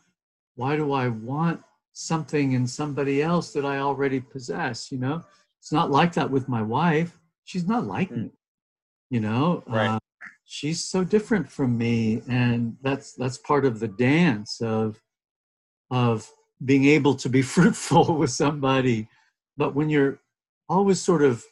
Why 0.57 0.77
do 0.77 0.93
I 0.93 1.09
want 1.09 1.63
something 1.93 2.53
in 2.53 2.67
somebody 2.67 3.23
else 3.23 3.53
that 3.53 3.65
I 3.65 3.79
already 3.79 4.21
possess, 4.21 4.91
you 4.91 4.99
know? 4.99 5.23
It's 5.59 5.73
not 5.73 5.91
like 5.91 6.13
that 6.15 6.31
with 6.31 6.49
my 6.49 6.63
wife. 6.63 7.19
She's 7.45 7.67
not 7.67 7.87
like 7.87 8.11
Mm. 8.11 8.25
me. 8.25 8.31
You 9.11 9.21
know, 9.21 9.63
Right. 9.67 9.91
Uh, 9.91 9.99
she's 10.45 10.83
so 10.85 11.05
different 11.05 11.49
from 11.49 11.77
me 11.79 12.23
and 12.29 12.77
that's 12.83 13.15
that's 13.15 13.39
part 13.39 13.65
of 13.65 13.79
the 13.81 13.89
dance 13.89 14.61
of 14.61 15.03
of 15.91 16.31
being 16.65 16.85
able 16.85 17.15
to 17.15 17.29
be 17.29 17.43
fruitful 17.55 18.17
with 18.17 18.31
somebody 18.31 19.09
but 19.57 19.75
when 19.75 19.89
you're 19.89 20.19
always 20.69 21.01
sort 21.01 21.23
of 21.23 21.45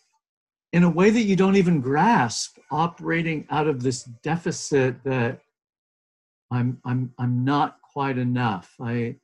in 0.72 0.83
a 0.83 0.90
way 0.90 1.11
that 1.11 1.22
you 1.22 1.37
don't 1.37 1.57
even 1.57 1.81
grasp 1.81 2.59
operating 2.70 3.46
out 3.50 3.66
of 3.66 3.83
this 3.83 4.05
deficit 4.22 5.03
that 5.05 5.40
i'm 6.50 6.79
i'm 6.85 7.12
i'm 7.18 7.44
not 7.44 7.81
quite 7.92 8.18
enough 8.18 8.74
i 8.81 9.14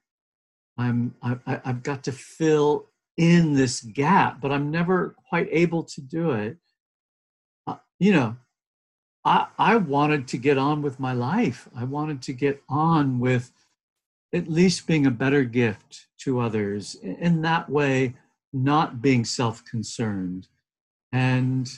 i'm 0.79 1.15
I, 1.23 1.61
i've 1.65 1.83
got 1.83 2.05
to 2.05 2.13
fill 2.13 2.87
in 3.17 3.55
this 3.55 3.81
gap 3.81 4.41
but 4.41 4.53
i'm 4.53 4.71
never 4.71 5.15
quite 5.29 5.49
able 5.51 5.85
to 5.85 6.01
do 6.01 6.33
it 6.33 6.57
uh, 7.67 7.77
you 7.99 8.13
know 8.13 8.37
I, 9.27 9.49
I 9.59 9.77
wanted 9.77 10.29
to 10.29 10.39
get 10.39 10.57
on 10.57 10.83
with 10.83 11.01
my 11.01 11.13
life. 11.13 11.69
I 11.77 11.83
wanted 11.83 12.23
to 12.23 12.33
get 12.33 12.63
on 12.69 13.19
with 13.19 13.51
at 14.33 14.49
least 14.49 14.87
being 14.87 15.05
a 15.05 15.11
better 15.11 15.43
gift 15.43 16.07
to 16.19 16.39
others. 16.39 16.95
In 17.03 17.17
in 17.17 17.43
that 17.43 17.69
way, 17.69 18.15
not 18.53 19.03
being 19.03 19.25
self 19.25 19.65
concerned. 19.65 20.47
And 21.13 21.69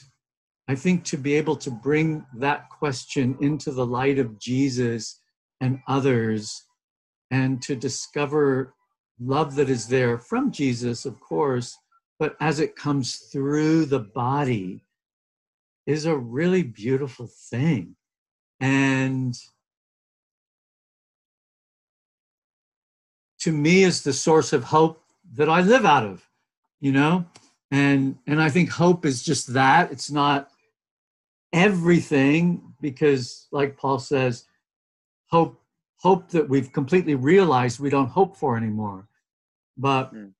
I 0.69 0.75
think 0.75 1.05
to 1.05 1.17
be 1.17 1.35
able 1.35 1.57
to 1.57 1.71
bring 1.71 2.27
that 2.37 2.69
question 2.69 3.39
into 3.41 3.71
the 3.71 3.87
light 3.87 4.19
of 4.19 4.39
Jesus 4.39 5.21
and 5.63 5.81
others 5.89 6.65
and 7.31 7.63
to 7.63 7.75
discover 7.75 8.75
love 9.21 9.55
that 9.57 9.69
is 9.71 9.89
there 9.89 10.19
from 10.19 10.53
Jesus, 10.53 11.05
of 11.05 11.21
course, 11.21 11.77
but 12.19 12.37
as 12.41 12.61
it 12.61 12.77
comes 12.77 13.17
through 13.33 13.87
the 13.87 14.01
body 14.01 14.85
is 15.87 16.05
a 16.05 16.17
really 16.17 16.63
beautiful 16.63 17.27
thing. 17.51 17.97
And 18.61 19.35
to 23.41 23.53
me 23.53 23.85
is 23.85 24.03
the 24.03 24.13
source 24.13 24.53
of 24.53 24.65
hope 24.65 25.03
that 25.35 25.49
I 25.49 25.63
live 25.63 25.85
out 25.85 26.05
of, 26.05 26.29
you 26.81 26.93
know? 26.93 27.25
And 27.71 28.19
and 28.27 28.41
I 28.41 28.51
think 28.51 28.71
hope 28.71 29.05
is 29.05 29.23
just 29.23 29.53
that. 29.55 29.93
It's 29.93 30.11
not 30.11 30.51
everything 31.53 32.75
because 32.81 33.47
like 33.53 33.77
Paul 33.77 33.99
says, 33.99 34.45
hope 35.31 35.61
hope 36.01 36.31
that 36.31 36.49
we've 36.49 36.73
completely 36.73 37.15
realized 37.15 37.81
we 37.81 37.91
don't 37.91 38.09
hope 38.09 38.37
for 38.37 38.57
anymore. 38.57 39.08
But 39.79 40.13
Mm. 40.13 40.35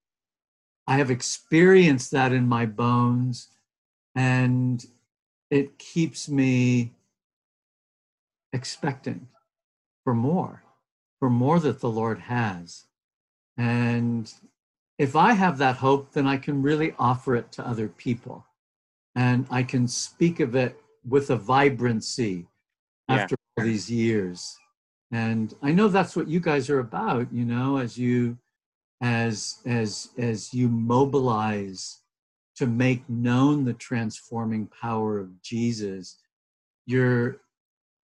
I 0.87 0.97
have 0.97 1.11
experienced 1.11 2.11
that 2.11 2.33
in 2.33 2.49
my 2.49 2.67
bones 2.67 3.49
and 4.15 4.85
it 5.51 5.79
keeps 5.79 6.29
me 6.29 6.95
expectant 8.53 9.29
for 10.05 10.15
more, 10.15 10.65
for 11.21 11.31
more 11.31 11.61
that 11.61 11.81
the 11.81 11.91
Lord 11.91 12.19
has. 12.21 12.87
And 13.57 14.33
if 14.99 15.15
I 15.15 15.35
have 15.35 15.59
that 15.59 15.77
hope, 15.77 16.13
then 16.13 16.27
I 16.27 16.39
can 16.39 16.63
really 16.63 16.95
offer 16.99 17.37
it 17.37 17.53
to 17.53 17.67
other 17.67 17.89
people. 17.89 18.47
And 19.15 19.47
I 19.51 19.63
can 19.63 19.89
speak 19.89 20.41
of 20.41 20.55
it 20.55 20.81
with 21.05 21.31
a 21.31 21.37
vibrancy 21.37 22.49
Yeah. 23.09 23.17
after 23.17 23.37
all 23.57 23.65
these 23.65 23.91
years. 23.91 24.59
And 25.11 25.55
I 25.63 25.73
know 25.73 25.89
that's 25.89 26.17
what 26.17 26.29
you 26.29 26.41
guys 26.41 26.69
are 26.71 26.81
about, 26.81 27.33
you 27.33 27.45
know, 27.45 27.79
as 27.79 27.99
you 27.99 28.39
as 29.01 29.59
as 29.67 30.11
as 30.19 30.53
you 30.53 30.69
mobilize 30.69 32.01
to 32.57 32.67
make 32.67 33.09
known 33.09 33.65
the 33.65 33.75
transforming 33.75 34.67
power 34.67 35.19
of 35.19 35.41
Jesus, 35.43 36.19
you're 36.87 37.41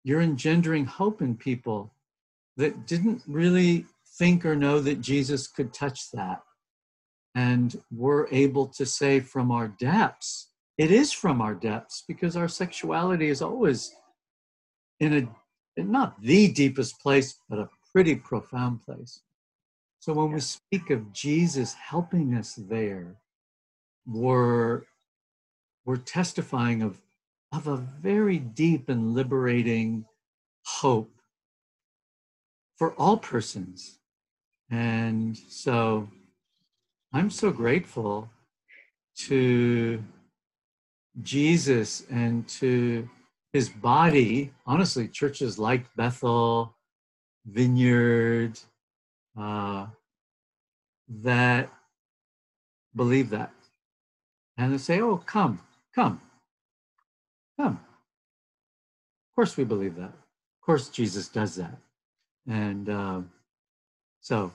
you're 0.04 0.22
engendering 0.22 0.86
hope 0.86 1.22
in 1.22 1.36
people 1.36 1.92
that 2.58 2.86
didn't 2.86 3.22
really 3.26 3.86
think 4.20 4.46
or 4.46 4.56
know 4.56 4.80
that 4.80 5.02
Jesus 5.02 5.48
could 5.48 5.74
touch 5.74 6.12
that. 6.12 6.44
And 7.36 7.82
we're 7.92 8.28
able 8.30 8.68
to 8.68 8.86
say 8.86 9.20
from 9.20 9.52
our 9.52 9.68
depths, 9.68 10.50
it 10.78 10.92
is 10.92 11.12
from 11.12 11.42
our 11.42 11.56
depths 11.56 12.04
because 12.08 12.36
our 12.36 12.48
sexuality 12.48 13.30
is 13.30 13.42
always 13.42 13.92
in 15.00 15.14
a 15.14 15.28
not 15.82 16.22
the 16.22 16.52
deepest 16.52 17.00
place, 17.00 17.40
but 17.50 17.58
a 17.58 17.70
pretty 17.92 18.16
profound 18.16 18.84
place. 18.84 19.22
So 20.04 20.12
when 20.12 20.34
we 20.34 20.42
speak 20.42 20.90
of 20.90 21.14
Jesus 21.14 21.76
helping 21.76 22.36
us 22.36 22.56
there, 22.56 23.16
we're 24.06 24.82
we're 25.86 25.96
testifying 25.96 26.82
of 26.82 26.98
of 27.54 27.68
a 27.68 27.78
very 27.78 28.38
deep 28.38 28.90
and 28.90 29.14
liberating 29.14 30.04
hope 30.66 31.22
for 32.76 32.92
all 32.96 33.16
persons. 33.16 34.00
And 34.70 35.38
so 35.38 36.10
I'm 37.14 37.30
so 37.30 37.50
grateful 37.52 38.30
to 39.30 40.04
Jesus 41.22 42.06
and 42.12 42.46
to 42.60 43.08
his 43.54 43.70
body. 43.70 44.52
Honestly, 44.68 45.08
churches 45.08 45.58
like 45.58 45.86
Bethel, 45.96 46.76
Vineyard, 47.46 48.60
uh, 49.38 49.88
that 51.10 51.70
believe 52.96 53.30
that. 53.32 53.52
And 54.58 54.74
they 54.74 54.78
say, 54.78 55.02
oh, 55.02 55.18
come, 55.18 55.60
come, 55.96 56.22
come. 57.60 57.74
Of 57.74 59.36
course, 59.36 59.58
we 59.58 59.64
believe 59.64 59.96
that. 59.96 60.06
Of 60.12 60.66
course, 60.66 60.90
Jesus 60.90 61.28
does 61.28 61.56
that. 61.56 61.78
And 62.48 62.90
um, 62.90 63.32
so, 64.22 64.52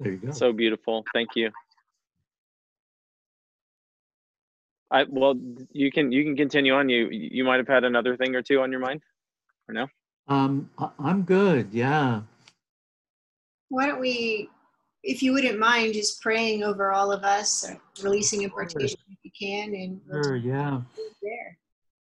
there 0.00 0.12
you 0.12 0.18
go. 0.18 0.32
So 0.32 0.52
beautiful. 0.52 1.04
Thank 1.14 1.30
you. 1.36 1.50
I 4.90 5.04
well, 5.08 5.34
you 5.72 5.90
can 5.90 6.12
you 6.12 6.22
can 6.24 6.36
continue 6.36 6.74
on. 6.74 6.88
You 6.88 7.08
you 7.10 7.44
might 7.44 7.56
have 7.56 7.68
had 7.68 7.84
another 7.84 8.16
thing 8.16 8.34
or 8.34 8.42
two 8.42 8.60
on 8.60 8.70
your 8.70 8.80
mind, 8.80 9.02
or 9.68 9.74
no? 9.74 9.86
um, 10.28 10.70
I'm 10.98 11.22
good. 11.22 11.68
Yeah. 11.72 12.22
Why 13.72 13.86
don't 13.86 14.00
we, 14.00 14.50
if 15.02 15.22
you 15.22 15.32
wouldn't 15.32 15.58
mind, 15.58 15.94
just 15.94 16.20
praying 16.20 16.62
over 16.62 16.92
all 16.92 17.10
of 17.10 17.24
us, 17.24 17.66
or 17.66 17.80
releasing 18.02 18.42
impartation 18.42 18.98
if 19.08 19.18
you 19.22 19.30
can, 19.30 19.74
and 19.74 19.98
we'll 20.06 20.22
Sure. 20.22 20.36
Yeah. 20.36 20.82
there. 21.22 21.58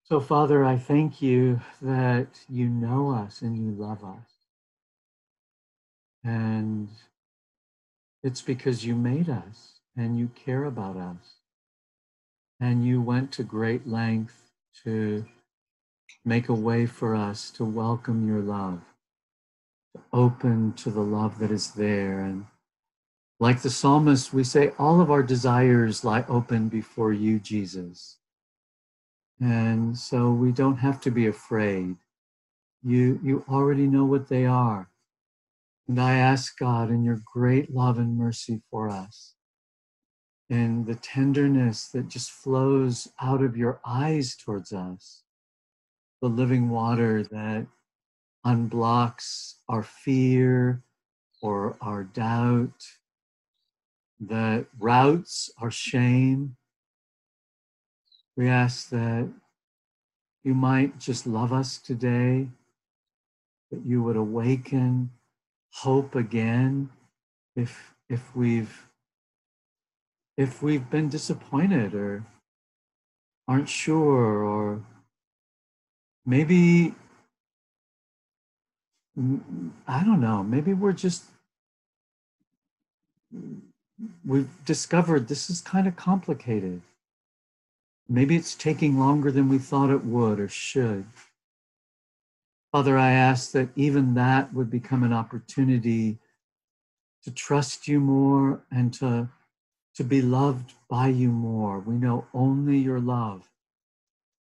So, 0.03 0.21
Father, 0.21 0.63
I 0.63 0.77
thank 0.77 1.21
you 1.21 1.59
that 1.81 2.27
you 2.47 2.69
know 2.69 3.11
us 3.11 3.41
and 3.41 3.57
you 3.57 3.71
love 3.71 4.05
us. 4.05 4.29
And 6.23 6.87
it's 8.23 8.41
because 8.41 8.85
you 8.85 8.95
made 8.95 9.29
us 9.29 9.81
and 9.97 10.17
you 10.17 10.29
care 10.29 10.63
about 10.63 10.95
us. 10.95 11.41
And 12.61 12.85
you 12.85 13.01
went 13.01 13.33
to 13.33 13.43
great 13.43 13.85
length 13.85 14.49
to 14.85 15.25
make 16.23 16.47
a 16.47 16.53
way 16.53 16.85
for 16.85 17.15
us 17.15 17.51
to 17.51 17.65
welcome 17.65 18.25
your 18.25 18.39
love, 18.39 18.81
open 20.13 20.73
to 20.73 20.91
the 20.91 21.01
love 21.01 21.39
that 21.39 21.51
is 21.51 21.71
there. 21.71 22.19
And 22.19 22.45
like 23.39 23.61
the 23.61 23.69
psalmist, 23.69 24.33
we 24.33 24.43
say, 24.43 24.71
all 24.77 25.01
of 25.01 25.09
our 25.09 25.23
desires 25.23 26.03
lie 26.03 26.25
open 26.27 26.69
before 26.69 27.13
you, 27.13 27.39
Jesus. 27.39 28.17
And 29.39 29.97
so 29.97 30.31
we 30.31 30.51
don't 30.51 30.77
have 30.77 30.99
to 31.01 31.11
be 31.11 31.27
afraid. 31.27 31.95
You, 32.83 33.19
you 33.23 33.45
already 33.49 33.87
know 33.87 34.05
what 34.05 34.27
they 34.27 34.45
are. 34.45 34.89
And 35.87 35.99
I 35.99 36.17
ask 36.17 36.57
God 36.57 36.91
in 36.91 37.03
your 37.03 37.21
great 37.25 37.73
love 37.73 37.97
and 37.97 38.15
mercy 38.15 38.61
for 38.69 38.89
us, 38.89 39.33
and 40.47 40.85
the 40.85 40.93
tenderness 40.93 41.87
that 41.87 42.09
just 42.09 42.29
flows 42.29 43.07
out 43.19 43.41
of 43.41 43.57
your 43.57 43.81
eyes 43.83 44.35
towards 44.35 44.71
us, 44.71 45.23
the 46.21 46.27
living 46.27 46.69
water 46.69 47.23
that 47.23 47.65
unblocks 48.45 49.55
our 49.67 49.83
fear 49.83 50.81
or 51.41 51.77
our 51.81 52.03
doubt, 52.03 52.85
that 54.19 54.65
routes 54.77 55.49
our 55.61 55.71
shame. 55.71 56.55
We 58.35 58.47
ask 58.47 58.89
that 58.89 59.29
you 60.43 60.53
might 60.53 60.99
just 60.99 61.27
love 61.27 61.53
us 61.53 61.77
today, 61.77 62.47
that 63.71 63.85
you 63.85 64.01
would 64.03 64.15
awaken 64.15 65.11
hope 65.71 66.15
again 66.15 66.89
if 67.55 67.93
if 68.09 68.35
we've 68.35 68.87
if 70.37 70.63
we've 70.63 70.89
been 70.89 71.09
disappointed 71.09 71.93
or 71.93 72.25
aren't 73.47 73.69
sure 73.69 74.43
or 74.43 74.81
maybe 76.25 76.93
I 79.87 80.03
don't 80.05 80.21
know, 80.21 80.43
maybe 80.43 80.73
we're 80.73 80.93
just 80.93 81.25
we've 84.25 84.49
discovered 84.65 85.27
this 85.27 85.49
is 85.49 85.59
kind 85.61 85.87
of 85.87 85.95
complicated. 85.95 86.81
Maybe 88.07 88.35
it's 88.35 88.55
taking 88.55 88.97
longer 88.97 89.31
than 89.31 89.49
we 89.49 89.57
thought 89.57 89.89
it 89.89 90.05
would 90.05 90.39
or 90.39 90.47
should. 90.47 91.05
Father, 92.71 92.97
I 92.97 93.11
ask 93.11 93.51
that 93.51 93.69
even 93.75 94.13
that 94.13 94.53
would 94.53 94.69
become 94.69 95.03
an 95.03 95.13
opportunity 95.13 96.17
to 97.23 97.31
trust 97.31 97.87
you 97.87 97.99
more 97.99 98.61
and 98.71 98.93
to, 98.95 99.27
to 99.95 100.03
be 100.03 100.21
loved 100.21 100.73
by 100.89 101.07
you 101.07 101.29
more. 101.29 101.79
We 101.79 101.95
know 101.95 102.25
only 102.33 102.77
your 102.77 102.99
love 102.99 103.49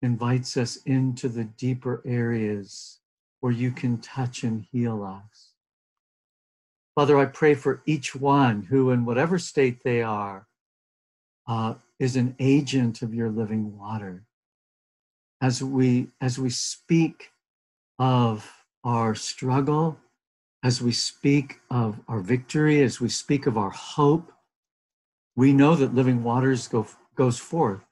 invites 0.02 0.56
us 0.56 0.76
into 0.84 1.28
the 1.28 1.44
deeper 1.44 2.02
areas 2.04 2.98
where 3.46 3.54
you 3.54 3.70
can 3.70 3.96
touch 3.98 4.42
and 4.42 4.66
heal 4.72 5.04
us. 5.04 5.52
Father, 6.96 7.16
I 7.16 7.26
pray 7.26 7.54
for 7.54 7.80
each 7.86 8.12
one 8.16 8.62
who, 8.62 8.90
in 8.90 9.04
whatever 9.04 9.38
state 9.38 9.84
they 9.84 10.02
are, 10.02 10.48
uh, 11.46 11.74
is 12.00 12.16
an 12.16 12.34
agent 12.40 13.02
of 13.02 13.14
your 13.14 13.30
living 13.30 13.78
water. 13.78 14.24
As 15.40 15.62
we 15.62 16.08
as 16.20 16.40
we 16.40 16.50
speak 16.50 17.30
of 18.00 18.52
our 18.82 19.14
struggle, 19.14 19.96
as 20.64 20.82
we 20.82 20.90
speak 20.90 21.60
of 21.70 22.00
our 22.08 22.18
victory, 22.18 22.82
as 22.82 23.00
we 23.00 23.08
speak 23.08 23.46
of 23.46 23.56
our 23.56 23.70
hope, 23.70 24.32
we 25.36 25.52
know 25.52 25.76
that 25.76 25.94
living 25.94 26.24
waters 26.24 26.66
go, 26.66 26.84
goes 27.14 27.38
forth, 27.38 27.84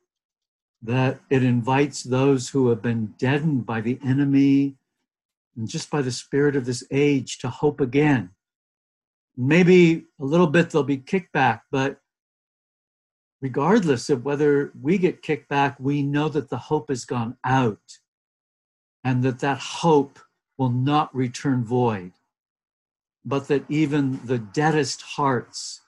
that 0.83 1.21
it 1.31 1.45
invites 1.45 2.03
those 2.03 2.49
who 2.49 2.71
have 2.71 2.83
been 2.83 3.15
deadened 3.19 3.65
by 3.65 3.81
the 3.81 4.01
enemy 4.05 4.75
and 5.57 5.69
just 5.69 5.91
by 5.91 6.03
the 6.03 6.13
spirit 6.13 6.57
of 6.57 6.65
this 6.65 6.85
age 6.91 7.39
to 7.39 7.49
hope 7.49 7.81
again. 7.81 8.31
Maybe 9.37 10.07
a 10.21 10.25
little 10.25 10.47
bit 10.47 10.71
there'll 10.71 10.85
be 10.85 10.99
kickback, 10.99 11.63
but 11.71 11.99
regardless 13.41 14.09
of 14.11 14.25
whether 14.25 14.73
we 14.81 14.99
get 14.99 15.23
kicked 15.23 15.49
back, 15.49 15.77
we 15.79 16.03
know 16.03 16.29
that 16.29 16.51
the 16.51 16.59
hope 16.59 16.89
has 16.89 17.05
gone 17.05 17.37
out 17.45 17.99
and 19.03 19.23
that 19.23 19.41
that 19.41 19.59
hope 19.59 20.19
will 20.57 20.71
not 20.71 21.15
return 21.15 21.65
void, 21.65 22.13
but 23.25 23.49
that 23.49 23.65
even 23.69 24.21
the 24.25 24.39
deadest 24.39 25.03
hearts 25.03 25.83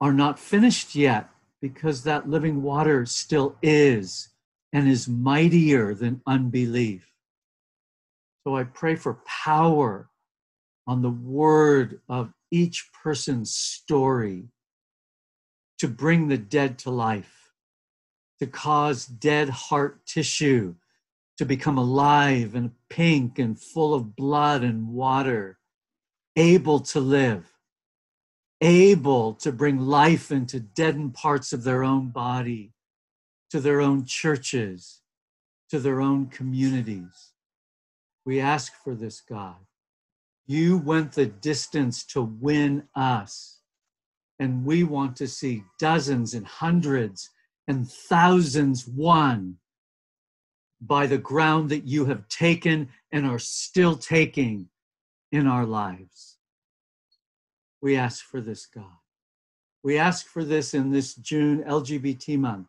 are 0.00 0.12
not 0.12 0.38
finished 0.38 0.94
yet 0.94 1.28
because 1.60 2.04
that 2.04 2.28
living 2.28 2.62
water 2.62 3.04
still 3.04 3.56
is 3.62 4.28
and 4.72 4.88
is 4.88 5.08
mightier 5.08 5.94
than 5.94 6.22
unbelief. 6.26 7.07
So 8.48 8.56
I 8.56 8.64
pray 8.64 8.96
for 8.96 9.20
power 9.26 10.08
on 10.86 11.02
the 11.02 11.10
word 11.10 12.00
of 12.08 12.32
each 12.50 12.88
person's 13.04 13.52
story 13.52 14.48
to 15.80 15.86
bring 15.86 16.28
the 16.28 16.38
dead 16.38 16.78
to 16.78 16.90
life, 16.90 17.52
to 18.38 18.46
cause 18.46 19.04
dead 19.04 19.50
heart 19.50 20.06
tissue 20.06 20.76
to 21.36 21.44
become 21.44 21.76
alive 21.76 22.54
and 22.54 22.70
pink 22.88 23.38
and 23.38 23.60
full 23.60 23.92
of 23.92 24.16
blood 24.16 24.64
and 24.64 24.88
water, 24.88 25.58
able 26.34 26.80
to 26.80 27.00
live, 27.00 27.52
able 28.62 29.34
to 29.34 29.52
bring 29.52 29.78
life 29.78 30.32
into 30.32 30.58
deadened 30.58 31.12
parts 31.12 31.52
of 31.52 31.64
their 31.64 31.84
own 31.84 32.08
body, 32.08 32.72
to 33.50 33.60
their 33.60 33.82
own 33.82 34.06
churches, 34.06 35.02
to 35.68 35.78
their 35.78 36.00
own 36.00 36.28
communities. 36.28 37.34
We 38.28 38.40
ask 38.40 38.74
for 38.84 38.94
this, 38.94 39.22
God. 39.22 39.56
You 40.46 40.76
went 40.76 41.12
the 41.12 41.24
distance 41.24 42.04
to 42.08 42.20
win 42.20 42.86
us. 42.94 43.60
And 44.38 44.66
we 44.66 44.84
want 44.84 45.16
to 45.16 45.26
see 45.26 45.64
dozens 45.78 46.34
and 46.34 46.46
hundreds 46.46 47.30
and 47.68 47.90
thousands 47.90 48.86
won 48.86 49.56
by 50.78 51.06
the 51.06 51.16
ground 51.16 51.70
that 51.70 51.86
you 51.86 52.04
have 52.04 52.28
taken 52.28 52.90
and 53.10 53.24
are 53.24 53.38
still 53.38 53.96
taking 53.96 54.68
in 55.32 55.46
our 55.46 55.64
lives. 55.64 56.36
We 57.80 57.96
ask 57.96 58.22
for 58.22 58.42
this, 58.42 58.66
God. 58.66 58.98
We 59.82 59.96
ask 59.96 60.26
for 60.26 60.44
this 60.44 60.74
in 60.74 60.90
this 60.90 61.14
June 61.14 61.64
LGBT 61.64 62.38
month, 62.38 62.68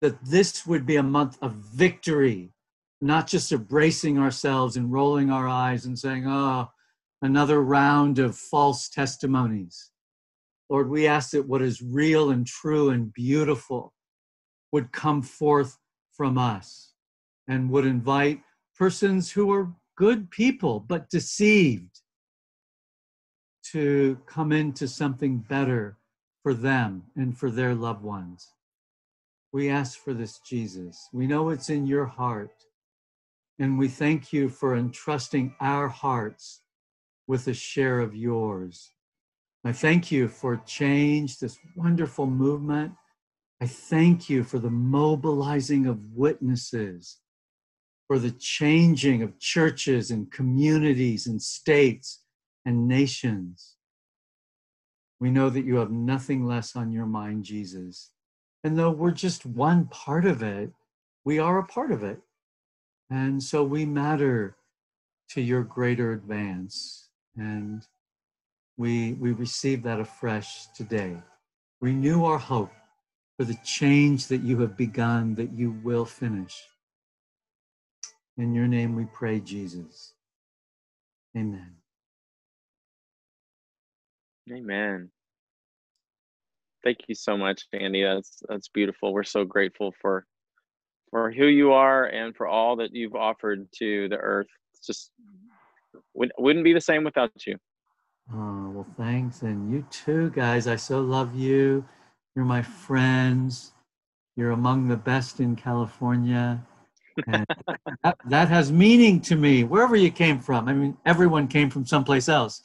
that 0.00 0.24
this 0.24 0.66
would 0.66 0.86
be 0.86 0.96
a 0.96 1.02
month 1.02 1.36
of 1.42 1.52
victory, 1.52 2.54
not 3.02 3.26
just 3.26 3.50
of 3.50 3.68
bracing 3.68 4.16
ourselves 4.16 4.76
and 4.76 4.92
rolling 4.92 5.28
our 5.28 5.48
eyes 5.48 5.86
and 5.86 5.98
saying, 5.98 6.24
oh, 6.26 6.70
another 7.20 7.60
round 7.60 8.20
of 8.20 8.36
false 8.36 8.88
testimonies. 8.88 9.90
Lord, 10.70 10.88
we 10.88 11.08
ask 11.08 11.32
that 11.32 11.48
what 11.48 11.62
is 11.62 11.82
real 11.82 12.30
and 12.30 12.46
true 12.46 12.90
and 12.90 13.12
beautiful 13.12 13.92
would 14.70 14.92
come 14.92 15.20
forth 15.20 15.76
from 16.12 16.38
us 16.38 16.92
and 17.48 17.70
would 17.70 17.86
invite 17.86 18.40
persons 18.78 19.32
who 19.32 19.52
are 19.52 19.74
good 19.96 20.30
people 20.30 20.78
but 20.78 21.10
deceived 21.10 22.00
to 23.72 24.16
come 24.26 24.52
into 24.52 24.86
something 24.86 25.38
better 25.38 25.98
for 26.42 26.54
them 26.54 27.02
and 27.16 27.36
for 27.36 27.50
their 27.50 27.74
loved 27.74 28.02
ones. 28.02 28.52
We 29.52 29.68
ask 29.68 29.98
for 29.98 30.14
this, 30.14 30.38
Jesus. 30.38 31.08
We 31.12 31.26
know 31.26 31.50
it's 31.50 31.68
in 31.68 31.86
your 31.86 32.06
heart. 32.06 32.64
And 33.62 33.78
we 33.78 33.86
thank 33.86 34.32
you 34.32 34.48
for 34.48 34.74
entrusting 34.74 35.54
our 35.60 35.86
hearts 35.86 36.62
with 37.28 37.46
a 37.46 37.54
share 37.54 38.00
of 38.00 38.12
yours. 38.12 38.90
I 39.64 39.70
thank 39.70 40.10
you 40.10 40.26
for 40.26 40.56
change, 40.66 41.38
this 41.38 41.60
wonderful 41.76 42.26
movement. 42.26 42.94
I 43.60 43.66
thank 43.66 44.28
you 44.28 44.42
for 44.42 44.58
the 44.58 44.68
mobilizing 44.68 45.86
of 45.86 46.10
witnesses, 46.12 47.18
for 48.08 48.18
the 48.18 48.32
changing 48.32 49.22
of 49.22 49.38
churches 49.38 50.10
and 50.10 50.32
communities 50.32 51.28
and 51.28 51.40
states 51.40 52.24
and 52.66 52.88
nations. 52.88 53.76
We 55.20 55.30
know 55.30 55.50
that 55.50 55.64
you 55.64 55.76
have 55.76 55.92
nothing 55.92 56.44
less 56.44 56.74
on 56.74 56.90
your 56.90 57.06
mind, 57.06 57.44
Jesus. 57.44 58.10
And 58.64 58.76
though 58.76 58.90
we're 58.90 59.12
just 59.12 59.46
one 59.46 59.86
part 59.86 60.26
of 60.26 60.42
it, 60.42 60.72
we 61.24 61.38
are 61.38 61.58
a 61.58 61.64
part 61.64 61.92
of 61.92 62.02
it. 62.02 62.18
And 63.12 63.42
so 63.42 63.62
we 63.62 63.84
matter 63.84 64.56
to 65.30 65.42
your 65.42 65.64
greater 65.64 66.12
advance. 66.12 67.10
And 67.36 67.86
we, 68.78 69.12
we 69.14 69.32
receive 69.32 69.82
that 69.82 70.00
afresh 70.00 70.68
today. 70.74 71.18
Renew 71.82 72.24
our 72.24 72.38
hope 72.38 72.72
for 73.36 73.44
the 73.44 73.58
change 73.64 74.28
that 74.28 74.40
you 74.42 74.58
have 74.60 74.78
begun, 74.78 75.34
that 75.34 75.52
you 75.52 75.72
will 75.84 76.06
finish. 76.06 76.64
In 78.38 78.54
your 78.54 78.66
name 78.66 78.96
we 78.96 79.04
pray, 79.04 79.40
Jesus. 79.40 80.14
Amen. 81.36 81.76
Amen. 84.50 85.10
Thank 86.82 87.00
you 87.08 87.14
so 87.14 87.36
much, 87.36 87.66
Andy. 87.74 88.04
That's 88.04 88.42
that's 88.48 88.68
beautiful. 88.68 89.12
We're 89.12 89.22
so 89.22 89.44
grateful 89.44 89.94
for 90.00 90.26
for 91.12 91.30
who 91.30 91.46
you 91.46 91.72
are 91.72 92.06
and 92.06 92.34
for 92.34 92.48
all 92.48 92.74
that 92.76 92.92
you've 92.94 93.14
offered 93.14 93.68
to 93.78 94.08
the 94.08 94.16
earth. 94.16 94.46
It's 94.72 94.86
just 94.86 95.12
wouldn't 96.14 96.64
be 96.64 96.72
the 96.72 96.80
same 96.80 97.04
without 97.04 97.30
you. 97.46 97.56
Oh, 98.32 98.70
well, 98.70 98.86
thanks. 98.96 99.42
And 99.42 99.70
you 99.70 99.86
too, 99.90 100.30
guys. 100.30 100.66
I 100.66 100.76
so 100.76 101.00
love 101.00 101.34
you. 101.34 101.84
You're 102.34 102.46
my 102.46 102.62
friends. 102.62 103.72
You're 104.36 104.52
among 104.52 104.88
the 104.88 104.96
best 104.96 105.38
in 105.40 105.54
California. 105.54 106.66
And 107.26 107.46
that, 108.02 108.16
that 108.30 108.48
has 108.48 108.72
meaning 108.72 109.20
to 109.22 109.36
me, 109.36 109.64
wherever 109.64 109.96
you 109.96 110.10
came 110.10 110.40
from. 110.40 110.66
I 110.66 110.72
mean, 110.72 110.96
everyone 111.04 111.46
came 111.46 111.68
from 111.68 111.84
someplace 111.84 112.30
else, 112.30 112.62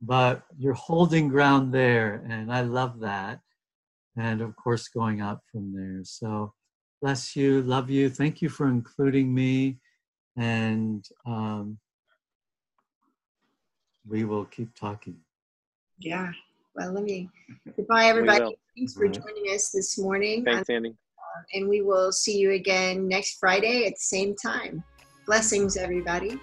but 0.00 0.42
you're 0.58 0.72
holding 0.72 1.28
ground 1.28 1.74
there. 1.74 2.24
And 2.26 2.50
I 2.50 2.62
love 2.62 3.00
that. 3.00 3.40
And 4.16 4.40
of 4.40 4.56
course, 4.56 4.88
going 4.88 5.20
up 5.20 5.42
from 5.52 5.74
there. 5.74 6.00
So 6.04 6.54
bless 7.02 7.34
you, 7.34 7.62
love 7.62 7.90
you. 7.90 8.08
Thank 8.08 8.40
you 8.40 8.48
for 8.48 8.68
including 8.68 9.34
me. 9.34 9.78
And 10.36 11.06
um, 11.26 11.78
we 14.08 14.24
will 14.24 14.46
keep 14.46 14.74
talking. 14.74 15.16
Yeah. 15.98 16.30
Well, 16.74 16.92
let 16.92 17.04
me 17.04 17.28
goodbye, 17.76 18.06
everybody. 18.06 18.56
Thanks 18.76 18.94
for 18.94 19.06
joining 19.08 19.52
us 19.52 19.70
this 19.70 19.98
morning. 19.98 20.44
Thanks, 20.44 20.70
Andy. 20.70 20.90
Uh, 20.90 21.42
and 21.54 21.68
we 21.68 21.82
will 21.82 22.12
see 22.12 22.38
you 22.38 22.52
again 22.52 23.06
next 23.08 23.38
Friday 23.38 23.84
at 23.84 23.92
the 23.92 24.00
same 24.00 24.34
time. 24.34 24.82
Blessings, 25.26 25.76
everybody. 25.76 26.40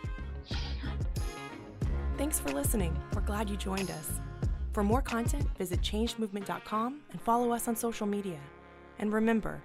Thanks 2.17 2.39
for 2.39 2.49
listening. 2.49 2.95
We're 3.15 3.21
glad 3.21 3.49
you 3.49 3.55
joined 3.55 3.89
us. 3.89 4.19
For 4.73 4.83
more 4.83 5.01
content, 5.01 5.47
visit 5.57 5.81
changedmovement.com 5.81 7.01
and 7.11 7.21
follow 7.21 7.51
us 7.51 7.67
on 7.67 7.75
social 7.75 8.05
media. 8.05 8.39
And 8.99 9.11
remember, 9.11 9.63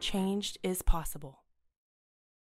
changed 0.00 0.58
is 0.62 0.82
possible. 0.82 1.45